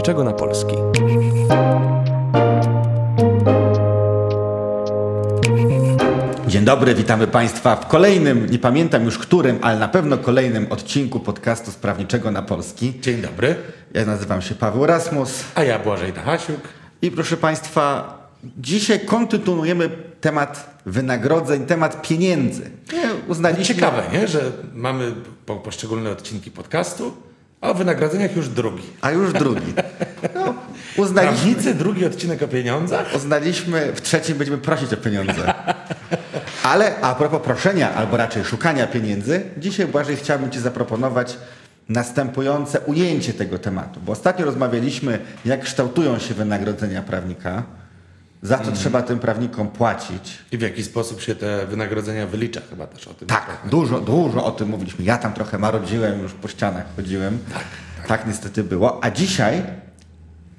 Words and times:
prawniczego 0.00 0.24
na 0.24 0.32
polski. 0.32 0.76
Dzień 6.48 6.64
dobry, 6.64 6.94
witamy 6.94 7.26
Państwa 7.26 7.76
w 7.76 7.88
kolejnym, 7.88 8.46
nie 8.50 8.58
pamiętam 8.58 9.04
już 9.04 9.18
którym, 9.18 9.58
ale 9.62 9.78
na 9.78 9.88
pewno 9.88 10.18
kolejnym 10.18 10.66
odcinku 10.72 11.20
podcastu 11.20 11.70
Sprawniczego 11.70 12.30
na 12.30 12.42
Polski. 12.42 13.00
Dzień 13.00 13.22
dobry, 13.22 13.56
Ja 13.94 14.06
nazywam 14.06 14.42
się 14.42 14.54
Paweł 14.54 14.86
Rasmus 14.86 15.44
a 15.54 15.64
ja 15.64 15.78
Błażej 15.78 16.12
Dachasiuk. 16.12 16.60
i 17.02 17.10
proszę 17.10 17.36
Państwa, 17.36 18.14
dzisiaj 18.58 19.00
kontynuujemy 19.00 19.90
temat 20.20 20.80
wynagrodzeń, 20.86 21.66
temat 21.66 22.02
pieniędzy. 22.02 22.70
Nie, 22.92 23.10
Uznaliśmy, 23.28 23.74
Ciekawe, 23.74 24.02
nie? 24.12 24.28
że 24.28 24.40
mamy 24.74 25.12
po 25.46 25.56
poszczególne 25.56 26.10
odcinki 26.10 26.50
podcastu, 26.50 27.12
o 27.60 27.74
wynagrodzeniach 27.74 28.36
już 28.36 28.48
drugi. 28.48 28.82
a 29.00 29.10
już 29.10 29.32
drugi. 29.32 29.72
No, 30.34 30.54
uznaliśmy, 30.96 31.36
Prawnicy, 31.36 31.74
drugi 31.74 32.06
odcinek 32.06 32.42
o 32.42 32.48
pieniądzach? 32.48 33.14
uznaliśmy, 33.16 33.92
w 33.92 34.00
trzecim 34.00 34.38
będziemy 34.38 34.58
prosić 34.58 34.92
o 34.92 34.96
pieniądze. 34.96 35.54
Ale 36.62 37.00
a 37.00 37.14
propos 37.14 37.40
proszenia, 37.42 37.94
albo 37.94 38.16
raczej 38.16 38.44
szukania 38.44 38.86
pieniędzy, 38.86 39.42
dzisiaj 39.58 39.86
Błażej 39.86 40.16
chciałbym 40.16 40.50
Ci 40.50 40.60
zaproponować 40.60 41.36
następujące 41.88 42.80
ujęcie 42.80 43.32
tego 43.32 43.58
tematu. 43.58 44.00
Bo 44.00 44.12
ostatnio 44.12 44.44
rozmawialiśmy, 44.44 45.18
jak 45.44 45.62
kształtują 45.62 46.18
się 46.18 46.34
wynagrodzenia 46.34 47.02
prawnika, 47.02 47.62
za 48.42 48.58
co 48.58 48.72
trzeba 48.72 49.02
tym 49.02 49.18
prawnikom 49.18 49.68
płacić. 49.68 50.38
I 50.52 50.58
w 50.58 50.60
jaki 50.60 50.84
sposób 50.84 51.22
się 51.22 51.34
te 51.34 51.66
wynagrodzenia 51.66 52.26
wylicza, 52.26 52.60
chyba 52.70 52.86
też 52.86 53.08
o 53.08 53.14
tym. 53.14 53.28
Tak, 53.28 53.46
dużo, 53.70 54.00
dużo 54.00 54.44
o 54.44 54.50
tym 54.50 54.68
mówiliśmy. 54.68 55.04
Ja 55.04 55.18
tam 55.18 55.32
trochę 55.32 55.58
marodziłem, 55.58 56.22
już 56.22 56.32
po 56.32 56.48
ścianach 56.48 56.84
chodziłem. 56.96 57.38
Tak, 57.52 57.64
tak 58.08 58.26
niestety 58.26 58.64
było. 58.64 59.04
A 59.04 59.10
dzisiaj, 59.10 59.62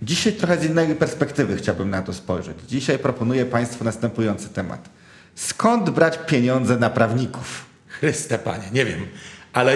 dzisiaj 0.01 0.33
trochę 0.33 0.57
z 0.57 0.65
innej 0.65 0.95
perspektywy 0.95 1.57
chciałbym 1.57 1.89
na 1.89 2.01
to 2.01 2.13
spojrzeć. 2.13 2.57
Dzisiaj 2.67 2.99
proponuję 2.99 3.45
Państwu 3.45 3.83
następujący 3.83 4.49
temat. 4.49 4.89
Skąd 5.35 5.89
brać 5.89 6.19
pieniądze 6.27 6.77
na 6.77 6.89
prawników? 6.89 7.65
Chryste 7.87 8.39
Panie, 8.39 8.63
nie 8.73 8.85
wiem. 8.85 8.99
Ale 9.53 9.75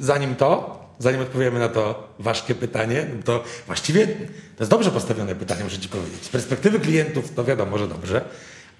zanim 0.00 0.34
to, 0.34 0.77
zanim 0.98 1.20
odpowiemy 1.20 1.58
na 1.58 1.68
to 1.68 2.08
ważkie 2.18 2.54
pytanie, 2.54 3.06
to 3.24 3.44
właściwie 3.66 4.06
to 4.06 4.60
jest 4.60 4.70
dobrze 4.70 4.90
postawione 4.90 5.34
pytanie, 5.34 5.64
muszę 5.64 5.78
Ci 5.78 5.88
powiedzieć. 5.88 6.24
Z 6.24 6.28
perspektywy 6.28 6.80
klientów 6.80 7.34
to 7.34 7.44
wiadomo, 7.44 7.78
że 7.78 7.88
dobrze, 7.88 8.24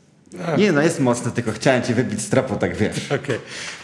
A, 0.47 0.55
Nie 0.57 0.71
no, 0.71 0.81
jest 0.81 0.99
mocno, 0.99 1.31
tylko 1.31 1.51
chciałem 1.51 1.83
ci 1.83 1.93
wybić 1.93 2.21
z 2.21 2.29
tropu, 2.29 2.55
tak 2.55 2.75
wiesz. 2.75 3.11
Okej. 3.23 3.39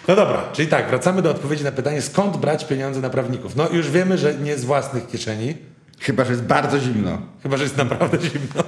No 0.08 0.16
dobra, 0.16 0.44
czyli 0.54 0.68
tak, 0.68 0.90
wracamy 0.90 1.22
do 1.22 1.32
odpowiedzi 1.32 1.64
na 1.64 1.72
pytanie, 1.72 2.02
skąd 2.02 2.38
brać 2.38 2.66
pieniądze 2.66 3.00
na 3.02 3.10
prawników. 3.10 3.56
No 3.56 3.70
już 3.70 3.90
wiemy, 3.92 4.18
że 4.18 4.36
nie 4.36 4.58
z 4.58 4.66
własnych 4.66 5.08
kieszeni, 5.08 5.58
Chyba, 6.00 6.26
że 6.26 6.32
jest 6.32 6.44
bardzo 6.44 6.80
zimno. 6.80 7.22
chyba, 7.44 7.58
że 7.58 7.64
jest 7.64 7.78
naprawdę 7.78 8.18
zimno. 8.22 8.64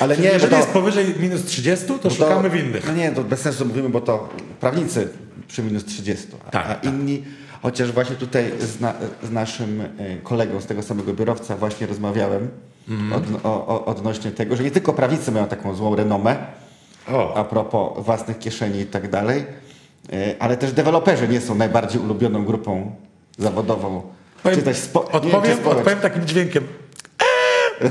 Ale 0.00 0.14
Czyli 0.16 0.26
nie, 0.28 0.32
jeżeli 0.34 0.50
to- 0.50 0.56
jest 0.56 0.68
powyżej 0.68 1.14
minus 1.20 1.44
30, 1.44 1.86
to 1.86 1.98
Bo 2.04 2.10
szukamy 2.10 2.50
winnych. 2.50 2.86
No 2.86 2.92
nie, 2.94 3.12
to 3.12 3.24
bez 3.24 3.40
sensu 3.40 3.66
mówimy, 3.66 3.88
bo 3.88 4.00
to 4.00 4.28
prawnicy 4.60 5.08
przy 5.48 5.62
minus 5.62 5.84
30, 5.84 6.26
a, 6.46 6.50
Tak, 6.50 6.66
a 6.66 6.74
tak. 6.74 6.84
Chociaż 7.62 7.92
właśnie 7.92 8.16
tutaj 8.16 8.52
z, 8.58 8.80
na, 8.80 8.94
z 9.22 9.30
naszym 9.30 9.80
e, 9.80 9.86
kolegą 10.22 10.60
z 10.60 10.66
tego 10.66 10.82
samego 10.82 11.12
biurowca 11.14 11.56
właśnie 11.56 11.86
rozmawiałem 11.86 12.48
Mhm. 12.88 13.12
od, 13.12 13.44
o, 13.44 13.66
o, 13.66 13.84
odnośnie 13.84 14.30
tego, 14.30 14.56
że 14.56 14.62
nie 14.62 14.70
tylko 14.70 14.92
prawnicy 14.92 15.32
mają 15.32 15.46
taką 15.46 15.74
złą 15.74 15.96
renomę, 15.96 16.36
O, 17.12 17.34
a 17.36 17.44
propos 17.44 18.04
własnych 18.04 18.38
kieszeni 18.38 18.80
i 18.80 18.86
tak 18.86 19.10
dalej, 19.10 19.44
e, 20.12 20.34
ale 20.38 20.56
też 20.56 20.72
deweloperzy 20.72 21.28
nie 21.28 21.40
są 21.40 21.54
najbardziej 21.54 22.00
ulubioną 22.02 22.44
grupą 22.44 22.94
zawodową. 23.38 24.02
powiem, 24.42 24.58
czy 24.58 24.64
też 24.64 24.76
spo, 24.76 25.04
nie 25.14 25.20
wiem, 25.20 25.30
czy 25.30 25.36
odpowiem, 25.36 25.58
odpowiem 25.78 25.98
takim 25.98 26.26
dźwiękiem. 26.26 26.64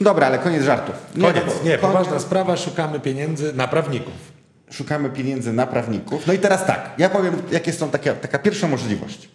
Dobra, 0.00 0.26
ale 0.26 0.38
koniec 0.38 0.64
żartów. 0.64 0.94
Koniec. 1.20 1.36
Nie, 1.36 1.42
koniec. 1.62 1.80
poważna 1.80 2.18
sprawa, 2.20 2.56
szukamy 2.56 3.00
pieniędzy 3.00 3.52
na 3.52 3.68
prawników. 3.68 4.31
Szukamy 4.72 5.10
pieniędzy 5.10 5.52
na 5.52 5.66
prawników. 5.66 6.26
No 6.26 6.32
i 6.32 6.38
teraz 6.38 6.66
tak, 6.66 6.90
ja 6.98 7.10
powiem, 7.10 7.42
jakie 7.50 7.72
są 7.72 7.90
takie, 7.90 8.12
taka 8.12 8.38
pierwsza 8.38 8.68
możliwość. 8.68 9.28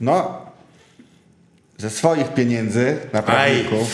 No, 0.00 0.42
ze 1.78 1.90
swoich 1.90 2.34
pieniędzy 2.34 2.96
na 3.12 3.22
prawników. 3.22 3.88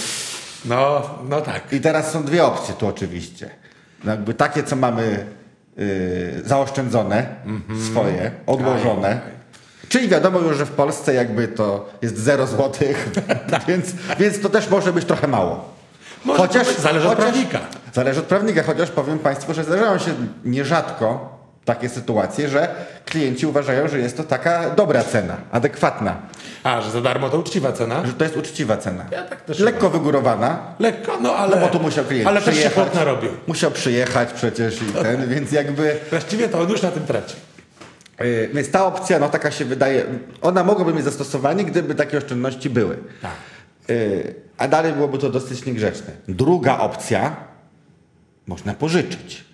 No, 0.65 1.11
no 1.29 1.41
tak. 1.41 1.73
I 1.73 1.81
teraz 1.81 2.13
są 2.13 2.25
dwie 2.25 2.45
opcje 2.45 2.75
tu 2.75 2.87
oczywiście. 2.87 3.51
No 4.05 4.11
jakby 4.11 4.35
takie, 4.35 4.63
co 4.63 4.77
mamy 4.77 5.27
y, 5.79 6.43
zaoszczędzone, 6.45 7.27
swoje, 7.91 8.31
odłożone. 8.47 9.21
Czyli 9.89 10.09
wiadomo 10.09 10.39
już, 10.39 10.57
że 10.57 10.67
w 10.67 10.71
Polsce 10.71 11.15
jakby 11.15 11.49
to 11.49 11.91
jest 12.03 12.19
0 12.19 12.47
złotych, 12.47 13.11
więc, 13.69 13.87
więc 14.19 14.41
to 14.41 14.49
też 14.49 14.71
może 14.71 14.93
być 14.93 15.05
trochę 15.05 15.29
mało. 15.29 15.74
Może 16.25 16.49
być- 16.49 16.79
zależy 16.79 17.09
od 17.09 17.17
prawnika. 17.19 17.59
Zależy 17.93 18.21
od 18.21 18.27
prawnika, 18.27 18.63
chociaż 18.63 18.91
powiem 18.91 19.19
Państwu, 19.19 19.55
że 19.55 19.65
zdarzają 19.65 19.99
się 19.99 20.11
nierzadko 20.45 21.35
takie 21.65 21.89
sytuacje, 21.89 22.49
że 22.49 22.69
klienci 23.05 23.47
uważają, 23.47 23.89
że 23.89 23.99
jest 23.99 24.17
to 24.17 24.23
taka 24.25 24.71
dobra 24.71 25.05
cena, 25.05 25.37
adekwatna, 25.53 26.17
A, 26.65 26.81
że 26.81 26.91
za 26.91 27.01
darmo 27.01 27.31
to 27.31 27.39
uczciwa 27.39 27.73
cena? 27.73 28.07
że 28.07 28.13
to 28.13 28.25
jest 28.25 28.37
uczciwa 28.37 28.77
cena. 28.77 29.05
Ja 29.11 29.23
tak 29.23 29.41
też 29.41 29.59
Lekko 29.59 29.91
wygórowana, 29.91 30.59
Lekko, 30.79 31.13
no 31.21 31.35
ale... 31.37 31.57
no 31.57 31.63
bo 31.63 31.69
tu 31.69 31.81
musiał 31.81 32.05
klient 32.05 32.29
Ale 32.29 32.37
też 32.41 32.45
się 32.45 32.51
przyjechać. 32.51 32.75
chłop 32.75 32.95
narobił. 32.95 33.31
Musiał 33.47 33.71
przyjechać 33.71 34.33
przecież 34.33 34.83
i 34.83 34.85
ten, 35.03 35.29
więc 35.35 35.53
jakby... 35.53 35.97
Właściwie 36.11 36.49
to 36.49 36.61
on 36.61 36.71
już 36.71 36.83
na 36.83 36.91
tym 36.91 37.07
traci. 37.07 37.37
Yy, 38.21 38.51
więc 38.55 38.71
ta 38.71 38.87
opcja, 38.87 39.19
no 39.19 39.29
taka 39.29 39.51
się 39.51 39.65
wydaje, 39.65 40.05
ona 40.43 40.65
mogłaby 40.65 40.95
mieć 40.95 41.05
zastosowanie, 41.05 41.65
gdyby 41.65 41.95
takie 41.95 42.19
oszczędności 42.19 42.71
były. 42.71 42.97
Tak. 43.23 43.31
Yy, 43.89 44.35
a 44.59 44.69
dalej 44.69 44.93
byłoby 44.93 45.19
to 45.19 45.31
dosyć 45.31 45.65
niegrzeczne. 45.65 46.13
Druga 46.29 46.79
opcja, 46.79 47.37
można 48.47 48.75
pożyczyć. 48.75 49.45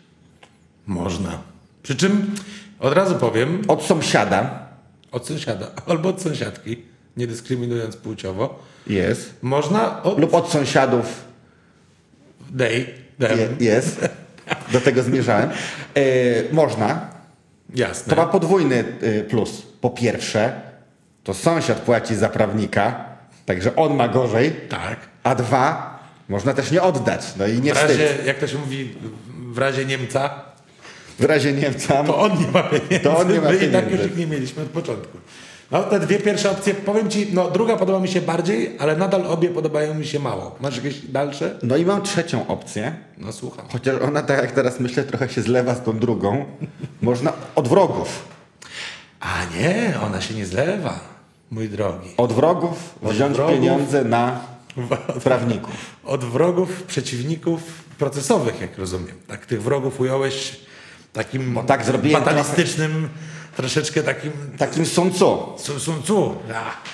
Można. 0.86 1.38
Przy 1.82 1.96
czym 1.96 2.34
od 2.78 2.92
razu 2.94 3.14
powiem, 3.14 3.62
Od 3.68 3.82
sąsiada, 3.82 4.68
od 5.12 5.26
sąsiada 5.26 5.66
albo 5.86 6.08
od 6.08 6.22
sąsiadki. 6.22 6.82
nie 7.16 7.26
dyskryminując 7.26 7.96
płciowo, 7.96 8.58
Jest. 8.86 9.34
można 9.42 10.02
od... 10.02 10.18
Lub 10.18 10.34
od 10.34 10.50
sąsiadów 10.50 11.24
je, 12.58 13.48
jest. 13.60 14.08
Do 14.72 14.80
tego 14.80 15.02
zmierzałem. 15.02 15.50
E, 15.94 16.02
można. 16.52 17.10
jasne. 17.74 18.10
To 18.14 18.22
ma 18.22 18.28
podwójny 18.28 18.84
y, 19.02 19.24
plus. 19.30 19.62
Po 19.80 19.90
pierwsze, 19.90 20.60
to 21.24 21.34
sąsiad 21.34 21.78
płaci 21.80 22.14
za 22.16 22.28
prawnika, 22.28 23.09
także 23.50 23.76
on 23.76 23.94
ma 23.96 24.08
gorzej. 24.08 24.50
Tak. 24.68 24.96
A 25.22 25.34
dwa, 25.34 25.98
można 26.28 26.52
też 26.54 26.70
nie 26.70 26.82
oddać. 26.82 27.22
No 27.38 27.46
i 27.46 27.60
nie 27.60 27.72
W 27.74 27.76
wstyd. 27.76 27.90
razie, 27.90 28.08
jak 28.26 28.38
to 28.38 28.46
się 28.46 28.58
mówi, 28.58 28.94
w 29.52 29.58
razie 29.58 29.84
Niemca, 29.86 30.30
W 31.18 31.24
razie 31.24 31.52
Niemca. 31.52 32.04
to 32.04 32.18
on 32.18 32.38
nie 32.40 32.46
ma 32.46 32.62
pieniędzy. 32.62 33.00
To 33.00 33.18
on 33.18 33.32
nie 33.32 33.40
ma 33.40 33.48
My 33.50 33.56
i 33.56 33.58
tak 33.58 33.70
pieniędzy. 33.84 33.96
już 33.96 34.06
ich 34.06 34.16
nie 34.16 34.26
mieliśmy 34.26 34.62
od 34.62 34.68
początku. 34.68 35.18
No 35.70 35.82
te 35.82 36.00
dwie 36.00 36.18
pierwsze 36.18 36.50
opcje, 36.50 36.74
powiem 36.74 37.10
Ci, 37.10 37.28
no 37.32 37.50
druga 37.50 37.76
podoba 37.76 38.00
mi 38.00 38.08
się 38.08 38.20
bardziej, 38.20 38.76
ale 38.78 38.96
nadal 38.96 39.26
obie 39.26 39.48
podobają 39.48 39.94
mi 39.94 40.06
się 40.06 40.18
mało. 40.20 40.56
Masz 40.60 40.76
jakieś 40.76 40.98
dalsze? 41.00 41.58
No 41.62 41.76
i 41.76 41.84
mam 41.84 42.02
trzecią 42.02 42.46
opcję. 42.46 42.94
No 43.18 43.32
słucham. 43.32 43.64
Chociaż 43.72 44.00
ona, 44.02 44.22
tak 44.22 44.38
jak 44.42 44.52
teraz 44.52 44.80
myślę, 44.80 45.02
trochę 45.04 45.28
się 45.28 45.42
zlewa 45.42 45.74
z 45.74 45.82
tą 45.82 45.98
drugą. 45.98 46.44
Można 47.02 47.32
od 47.54 47.68
wrogów. 47.68 48.24
A 49.20 49.28
nie, 49.58 49.94
ona 50.06 50.20
się 50.20 50.34
nie 50.34 50.46
zlewa, 50.46 51.00
mój 51.50 51.68
drogi. 51.68 52.08
Od 52.16 52.32
wrogów 52.32 52.94
Od 53.02 53.12
wziąć 53.12 53.36
wrogów. 53.36 53.54
pieniądze 53.54 54.04
na 54.04 54.40
prawników. 55.24 55.74
Od 56.04 56.24
wrogów, 56.24 56.82
przeciwników 56.82 57.60
procesowych, 57.98 58.60
jak 58.60 58.78
rozumiem. 58.78 59.14
Tak, 59.26 59.46
tych 59.46 59.62
wrogów 59.62 60.00
ująłeś 60.00 60.56
takim 61.12 61.54
Bo 61.54 61.62
tak 61.62 61.84
fatalistycznym, 62.12 63.08
troszeczkę 63.56 64.02
takim 64.02 64.32
Takim 64.58 64.86
Sun 64.86 65.10
Tzu. 65.12 65.38
Sun 65.58 65.80
Sun 65.80 66.02
Tzu. 66.02 66.34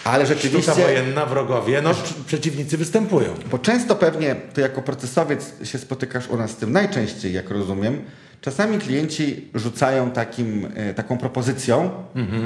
A, 0.04 0.10
Ale 0.10 0.26
Sztuka 0.26 0.40
rzeczywiście, 0.42 0.72
wojenna, 0.72 1.26
wrogowie, 1.26 1.82
no 1.82 1.90
pr- 1.90 2.12
przeciwnicy 2.26 2.76
występują. 2.78 3.34
bo 3.50 3.58
często 3.58 3.96
pewnie 3.96 4.34
ty 4.54 4.60
jako 4.60 4.82
procesowiec 4.82 5.52
się 5.64 5.78
spotykasz 5.78 6.28
u 6.28 6.36
nas 6.36 6.50
z 6.50 6.56
tym 6.56 6.72
najczęściej, 6.72 7.32
jak 7.32 7.50
rozumiem. 7.50 8.04
Czasami 8.46 8.78
klienci 8.78 9.48
rzucają 9.54 10.10
takim, 10.10 10.68
e, 10.74 10.94
taką 10.94 11.18
propozycją 11.18 11.90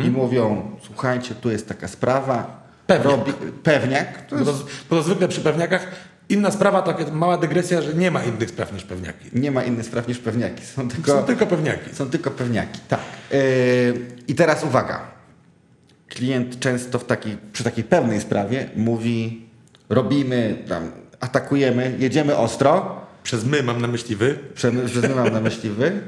i 0.04 0.10
mówią, 0.10 0.70
słuchajcie, 0.82 1.34
tu 1.34 1.50
jest 1.50 1.68
taka 1.68 1.88
sprawa. 1.88 2.62
Pewniak. 2.86 3.12
Robi, 3.12 3.32
pewniak. 3.62 4.26
To 4.26 4.38
jest, 4.38 4.50
bo 4.90 4.96
to 4.96 5.02
zwykle 5.02 5.28
przy 5.28 5.40
pewniakach 5.40 5.86
inna 6.28 6.50
sprawa, 6.50 6.82
taka 6.82 7.12
mała 7.12 7.38
dygresja, 7.38 7.82
że 7.82 7.94
nie 7.94 8.10
ma 8.10 8.24
innych 8.24 8.50
spraw 8.50 8.72
niż 8.72 8.84
pewniaki. 8.84 9.28
nie 9.32 9.50
ma 9.50 9.64
innych 9.64 9.86
spraw 9.86 10.08
niż 10.08 10.18
pewniaki. 10.18 10.66
Są 10.66 10.88
tylko, 10.88 11.12
Są 11.12 11.24
tylko 11.24 11.46
pewniaki. 11.46 11.94
Są 11.94 12.10
tylko 12.10 12.30
pewniaki, 12.30 12.80
tak. 12.88 13.00
Yy, 13.30 13.38
I 14.28 14.34
teraz 14.34 14.64
uwaga. 14.64 15.00
Klient 16.08 16.60
często 16.60 16.98
w 16.98 17.04
takiej, 17.04 17.36
przy 17.52 17.64
takiej 17.64 17.84
pewnej 17.84 18.20
sprawie 18.20 18.70
mówi, 18.76 19.46
robimy, 19.88 20.64
tam, 20.68 20.90
atakujemy, 21.20 21.96
jedziemy 21.98 22.36
ostro, 22.36 23.00
Przez 23.22 23.44
my 23.44 23.62
mam 23.62 23.80
na 23.80 23.88
myśli 23.88 24.16
wy, 24.16 24.38
przeznywam 24.54 25.32
na 25.32 25.40
myśli 25.40 25.70
wy, 25.70 26.00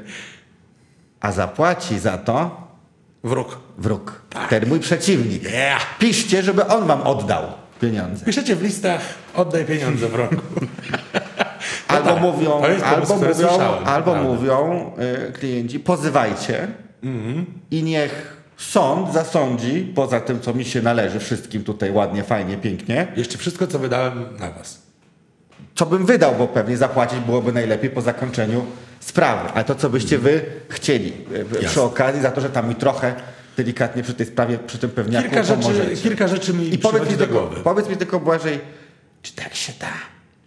a 1.19 1.31
zapłaci 1.31 1.99
za 1.99 2.17
to 2.17 2.67
wróg. 3.23 3.59
wróg. 3.77 4.21
Tak. 4.29 4.49
Ten 4.49 4.69
mój 4.69 4.79
przeciwnik. 4.79 5.43
Yeah! 5.43 5.97
Piszcie, 5.97 6.43
żeby 6.43 6.67
on 6.67 6.87
wam 6.87 7.01
oddał 7.01 7.43
pieniądze. 7.81 8.25
Piszecie 8.25 8.55
w 8.55 8.63
listach, 8.63 9.01
oddaj 9.35 9.65
pieniądze 9.65 10.07
wrogu. 10.07 10.35
Albo 11.87 12.09
tak, 12.09 12.21
mówią, 12.21 12.61
albo 12.83 13.15
mówią, 13.17 13.49
albo 13.85 14.15
mówią 14.15 14.91
y, 15.29 15.31
klienci, 15.31 15.79
pozywajcie 15.79 16.67
i 17.71 17.83
niech 17.83 18.37
sąd 18.57 19.13
zasądzi, 19.13 19.91
poza 19.95 20.19
tym, 20.19 20.39
co 20.39 20.53
mi 20.53 20.65
się 20.65 20.81
należy 20.81 21.19
wszystkim 21.19 21.63
tutaj 21.63 21.91
ładnie, 21.91 22.23
fajnie, 22.23 22.57
pięknie, 22.57 23.07
Jeszcze 23.15 23.37
wszystko, 23.37 23.67
co 23.67 23.79
wydałem 23.79 24.25
na 24.39 24.51
was. 24.51 24.81
Co 25.75 25.85
bym 25.85 26.05
wydał, 26.05 26.35
bo 26.35 26.47
pewnie 26.47 26.77
zapłacić 26.77 27.19
byłoby 27.19 27.51
najlepiej 27.53 27.89
po 27.89 28.01
zakończeniu 28.01 28.65
sprawy. 28.99 29.49
Ale 29.53 29.63
to, 29.63 29.75
co 29.75 29.89
byście 29.89 30.17
wy 30.17 30.45
chcieli 30.69 31.11
przy 31.53 31.63
Jasne. 31.63 31.81
okazji, 31.81 32.21
za 32.21 32.31
to, 32.31 32.41
że 32.41 32.49
tam 32.49 32.69
mi 32.69 32.75
trochę 32.75 33.15
delikatnie 33.57 34.03
przy 34.03 34.13
tej 34.13 34.25
sprawie, 34.25 34.57
przy 34.57 34.77
tym 34.77 34.89
pewniaku 34.89 35.23
Kilka 35.29 35.43
rzeczy, 35.43 35.61
pomożecie. 35.61 36.01
kilka 36.01 36.27
rzeczy 36.27 36.53
mi 36.53 36.73
I 36.73 36.77
powiedz 36.77 37.01
przychodzi 37.03 37.11
mi, 37.11 37.17
do 37.17 37.25
tylko, 37.25 37.39
głowy. 37.41 37.61
powiedz 37.63 37.89
mi 37.89 37.97
tylko, 37.97 38.19
Błażej, 38.19 38.59
czy 39.21 39.33
tak 39.35 39.55
się 39.55 39.73
da? 39.79 39.87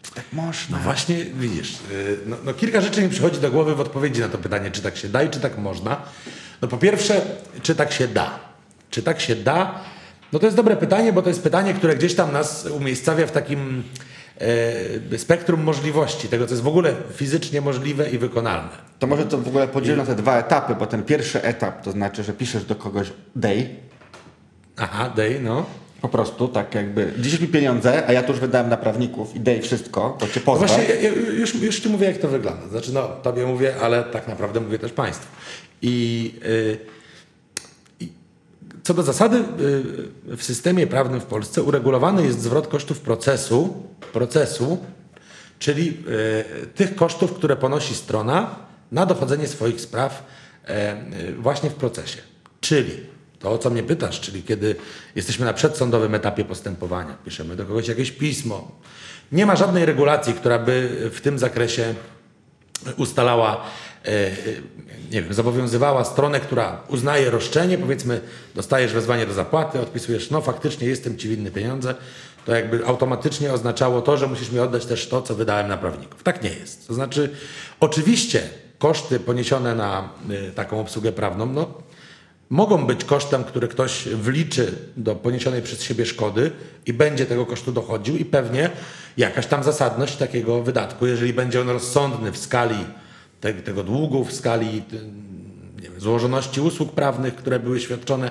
Czy 0.03 0.13
tak 0.13 0.25
można? 0.33 0.77
No 0.77 0.83
właśnie, 0.85 1.25
widzisz, 1.25 1.73
y, 1.93 2.19
no, 2.27 2.37
no 2.45 2.55
kilka 2.55 2.81
rzeczy 2.81 3.03
mi 3.03 3.09
przychodzi 3.09 3.41
do 3.41 3.51
głowy 3.51 3.75
w 3.75 3.81
odpowiedzi 3.81 4.21
na 4.21 4.29
to 4.29 4.39
pytanie, 4.39 4.71
czy 4.71 4.83
tak 4.83 4.97
się 4.97 5.09
da 5.09 5.23
i 5.23 5.31
czy 5.31 5.41
tak 5.41 5.59
można. 5.59 5.97
No 6.63 6.69
po 6.69 6.77
pierwsze, 6.79 7.21
czy 7.63 7.75
tak 7.75 7.93
się 7.93 8.09
da? 8.09 8.39
Czy 8.91 9.03
tak 9.03 9.21
się 9.21 9.37
da? 9.37 9.81
No 10.33 10.39
to 10.39 10.47
jest 10.47 10.57
dobre 10.57 10.77
pytanie, 10.77 11.13
bo 11.13 11.23
to 11.23 11.29
jest 11.29 11.43
pytanie, 11.43 11.75
które 11.75 11.97
gdzieś 11.97 12.15
tam 12.15 12.33
nas 12.33 12.67
umiejscawia 12.67 13.27
w 13.27 13.33
takim 13.33 13.59
e, 13.69 13.83
spektrum 15.17 15.63
możliwości, 15.63 16.29
tego 16.29 16.47
co 16.47 16.53
jest 16.53 16.63
w 16.63 16.69
ogóle 16.69 16.95
fizycznie 17.15 17.61
możliwe 17.61 18.11
i 18.11 18.19
wykonalne. 18.19 18.69
To 18.99 19.07
może 19.07 19.25
to 19.27 19.39
w 19.39 19.49
ogóle 19.49 19.69
podzielę 19.69 19.97
na 19.97 20.07
te 20.07 20.15
dwa 20.15 20.39
etapy, 20.39 20.75
bo 20.75 20.87
ten 20.87 21.03
pierwszy 21.03 21.43
etap 21.43 21.83
to 21.83 21.93
znaczy, 21.93 22.25
że 22.25 22.33
piszesz 22.33 22.65
do 22.65 22.75
kogoś 22.75 23.13
day, 23.37 23.69
Aha, 24.77 25.13
dej, 25.17 25.41
no. 25.41 25.67
po 26.01 26.09
prostu 26.09 26.49
tak 26.49 26.75
jakby, 26.75 27.13
dzisiaj 27.19 27.41
mi 27.41 27.49
pieniądze, 27.49 28.07
a 28.07 28.13
ja 28.13 28.23
to 28.23 28.31
już 28.33 28.41
wydałem 28.41 28.69
na 28.69 28.77
prawników 28.77 29.37
i 29.37 29.41
day 29.41 29.63
wszystko, 29.63 30.17
to 30.19 30.27
cię 30.29 30.41
No 30.41 30.43
pozwę. 30.53 30.67
właśnie, 30.67 30.95
ja, 30.95 31.11
już, 31.39 31.55
już 31.55 31.81
ci 31.81 31.89
mówię, 31.89 32.07
jak 32.07 32.19
to 32.19 32.29
wygląda. 32.29 32.69
Znaczy, 32.69 32.93
no, 32.93 33.09
tobie 33.09 33.47
mówię, 33.47 33.75
ale 33.83 34.05
tak 34.05 34.29
naprawdę 34.29 34.61
mówię 34.61 34.79
też 34.79 34.93
państwu. 34.93 35.27
I, 35.83 36.35
y, 36.47 36.79
i 36.79 36.96
co 38.87 38.95
do 38.95 39.03
zasady, 39.03 39.37
y, 39.37 40.37
w 40.37 40.43
systemie 40.43 40.87
prawnym 40.87 41.21
w 41.21 41.25
Polsce 41.25 41.63
uregulowany 41.63 42.23
jest 42.23 42.43
zwrot 42.43 42.67
kosztów 42.67 43.01
procesu, 43.01 43.87
procesu 44.13 44.79
czyli 45.59 45.89
y, 45.89 46.67
tych 46.67 46.97
kosztów, 46.97 47.33
które 47.33 47.57
ponosi 47.57 47.95
strona 47.95 48.55
na 48.93 49.07
dochodzenie 49.07 49.49
swoich 49.49 49.81
spraw 49.81 50.27
y, 51.29 51.33
właśnie 51.33 51.71
w 51.71 51.75
procesie. 51.75 52.19
Czyli 52.61 53.01
to, 53.39 53.51
o 53.51 53.59
co 53.59 53.71
mnie 53.71 53.83
pytasz, 53.83 54.21
czyli 54.21 54.43
kiedy 54.43 54.77
jesteśmy 55.15 55.47
na 55.47 55.53
przedsądowym 55.53 56.15
etapie 56.15 56.45
postępowania, 56.45 57.17
piszemy 57.25 57.57
do 57.57 57.67
kogoś 57.67 57.89
jakieś 57.89 58.11
pismo, 58.11 58.73
nie 59.33 59.47
ma 59.47 59.57
żadnej 59.57 59.87
regulacji, 59.87 60.35
która 60.35 60.59
by 60.59 61.11
w 61.13 61.21
tym 61.21 61.39
zakresie 61.39 61.95
ustalała, 62.97 63.65
nie 65.13 65.23
wiem, 65.23 65.35
zobowiązywała 65.35 66.05
stronę, 66.05 66.41
która 66.41 66.83
uznaje 66.89 67.31
roszczenie, 67.31 67.79
powiedzmy, 67.79 68.21
dostajesz 68.55 68.93
wezwanie 68.93 69.27
do 69.27 69.35
zapłaty, 69.35 69.81
odpisujesz, 69.81 70.31
no 70.31 70.41
faktycznie 70.41 70.89
jestem 70.89 71.19
ci 71.19 71.29
winny 71.29 71.51
pieniądze, 71.51 71.95
to 72.47 72.55
jakby 72.55 72.87
automatycznie 72.87 73.53
oznaczało 73.53 74.03
to, 74.03 74.17
że 74.17 74.27
musisz 74.27 74.51
mi 74.51 74.59
oddać 74.59 74.87
też 74.87 75.09
to, 75.09 75.23
co 75.23 75.35
wydałem 75.35 75.69
na 75.69 75.77
prawników. 75.77 76.23
Tak 76.23 76.43
nie 76.43 76.51
jest. 76.51 76.89
To 76.89 76.95
znaczy, 76.95 77.31
oczywiście 77.81 78.43
koszty 78.79 79.21
poniesione 79.21 79.75
na 79.75 80.09
y, 80.31 80.53
taką 80.53 80.81
obsługę 80.81 81.13
prawną, 81.13 81.47
no, 81.47 81.75
mogą 82.51 82.87
być 82.87 83.05
kosztem, 83.05 83.45
który 83.45 83.69
ktoś 83.69 84.09
wliczy 84.09 84.73
do 84.97 85.15
poniesionej 85.15 85.63
przez 85.63 85.83
siebie 85.83 86.07
szkody 86.07 86.51
i 86.87 86.93
będzie 86.93 87.27
tego 87.27 87.47
kosztu 87.47 87.73
dochodził 87.73 88.17
i 88.17 88.25
pewnie 88.25 88.71
jakaś 89.17 89.47
tam 89.47 89.65
zasadność 89.65 90.17
takiego 90.17 90.63
wydatku, 90.63 91.07
jeżeli 91.07 91.33
będzie 91.33 91.61
on 91.61 91.69
rozsądny 91.69 92.33
w 92.33 92.39
skali 92.39 92.77
te, 93.55 93.63
tego 93.63 93.83
długu, 93.83 94.25
w 94.25 94.33
skali 94.33 94.83
y, 94.93 95.83
wiem, 95.83 96.01
złożoności 96.01 96.61
usług 96.61 96.93
prawnych, 96.93 97.37
które 97.37 97.59
były 97.61 97.81
świadczone, 97.81 98.31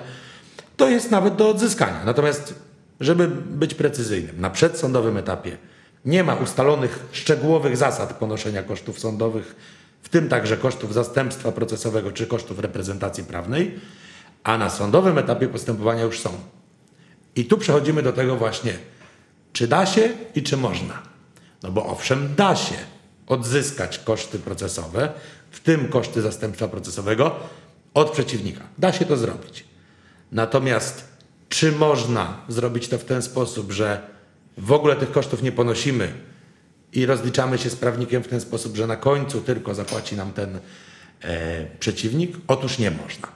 to 0.77 0.89
jest 0.89 1.12
nawet 1.12 1.36
do 1.36 1.50
odzyskania. 1.50 2.01
Natomiast, 2.05 2.55
żeby 3.00 3.27
być 3.27 3.74
precyzyjnym, 3.74 4.41
na 4.41 4.50
przedsądowym 4.50 5.17
etapie 5.17 5.57
nie 6.05 6.24
ma 6.24 6.36
ustalonych 6.36 7.05
szczegółowych 7.12 7.77
zasad 7.77 8.13
ponoszenia 8.13 8.63
kosztów 8.63 9.00
sądowych, 9.00 9.55
w 10.01 10.10
tym 10.10 10.29
także 10.29 10.57
kosztów 10.57 10.93
zastępstwa 10.93 11.51
procesowego 11.51 12.12
czy 12.12 12.27
kosztów 12.27 12.60
reprezentacji 12.60 13.24
prawnej, 13.24 13.79
a 14.43 14.57
na 14.57 14.69
sądowym 14.69 15.17
etapie 15.17 15.48
postępowania 15.48 16.03
już 16.03 16.19
są. 16.19 16.29
I 17.36 17.45
tu 17.45 17.57
przechodzimy 17.57 18.03
do 18.03 18.13
tego 18.13 18.36
właśnie, 18.36 18.74
czy 19.53 19.67
da 19.67 19.86
się 19.86 20.10
i 20.36 20.43
czy 20.43 20.57
można. 20.57 21.01
No 21.63 21.72
bo 21.72 21.86
owszem, 21.86 22.36
da 22.38 22.55
się 22.55 22.75
odzyskać 23.27 24.00
koszty 24.00 24.39
procesowe, 24.39 25.13
w 25.51 25.60
tym 25.60 25.88
koszty 25.88 26.22
zastępstwa 26.22 26.67
procesowego, 26.67 27.36
od 27.94 28.12
przeciwnika. 28.12 28.62
Da 28.77 28.94
się 28.94 29.05
to 29.05 29.17
zrobić. 29.17 29.65
Natomiast 30.32 31.03
czy 31.50 31.72
można 31.72 32.41
zrobić 32.48 32.88
to 32.88 32.98
w 32.98 33.03
ten 33.05 33.22
sposób, 33.22 33.72
że 33.72 34.01
w 34.58 34.72
ogóle 34.72 34.96
tych 34.96 35.12
kosztów 35.12 35.44
nie 35.44 35.51
ponosimy 35.51 36.13
i 36.94 37.05
rozliczamy 37.05 37.58
się 37.58 37.70
z 37.70 37.75
prawnikiem 37.75 38.24
w 38.24 38.27
ten 38.27 38.41
sposób, 38.41 38.75
że 38.75 38.88
na 38.88 38.96
końcu 38.96 39.41
tylko 39.41 39.75
zapłaci 39.75 40.15
nam 40.15 40.32
ten 40.32 40.60
e, 41.22 41.65
przeciwnik? 41.79 42.38
Otóż 42.48 42.79
nie 42.79 42.91
można. 42.91 43.27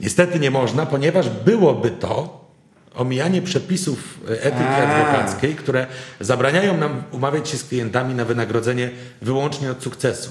Niestety 0.00 0.40
nie 0.40 0.50
można, 0.50 0.86
ponieważ 0.86 1.28
byłoby 1.28 1.90
to 1.90 2.45
omijanie 2.96 3.42
przepisów 3.42 4.20
etyki 4.28 4.62
A. 4.62 4.76
adwokackiej, 4.76 5.54
które 5.54 5.86
zabraniają 6.20 6.76
nam 6.76 7.02
umawiać 7.12 7.48
się 7.48 7.56
z 7.56 7.64
klientami 7.64 8.14
na 8.14 8.24
wynagrodzenie 8.24 8.90
wyłącznie 9.22 9.70
od 9.70 9.82
sukcesu. 9.82 10.30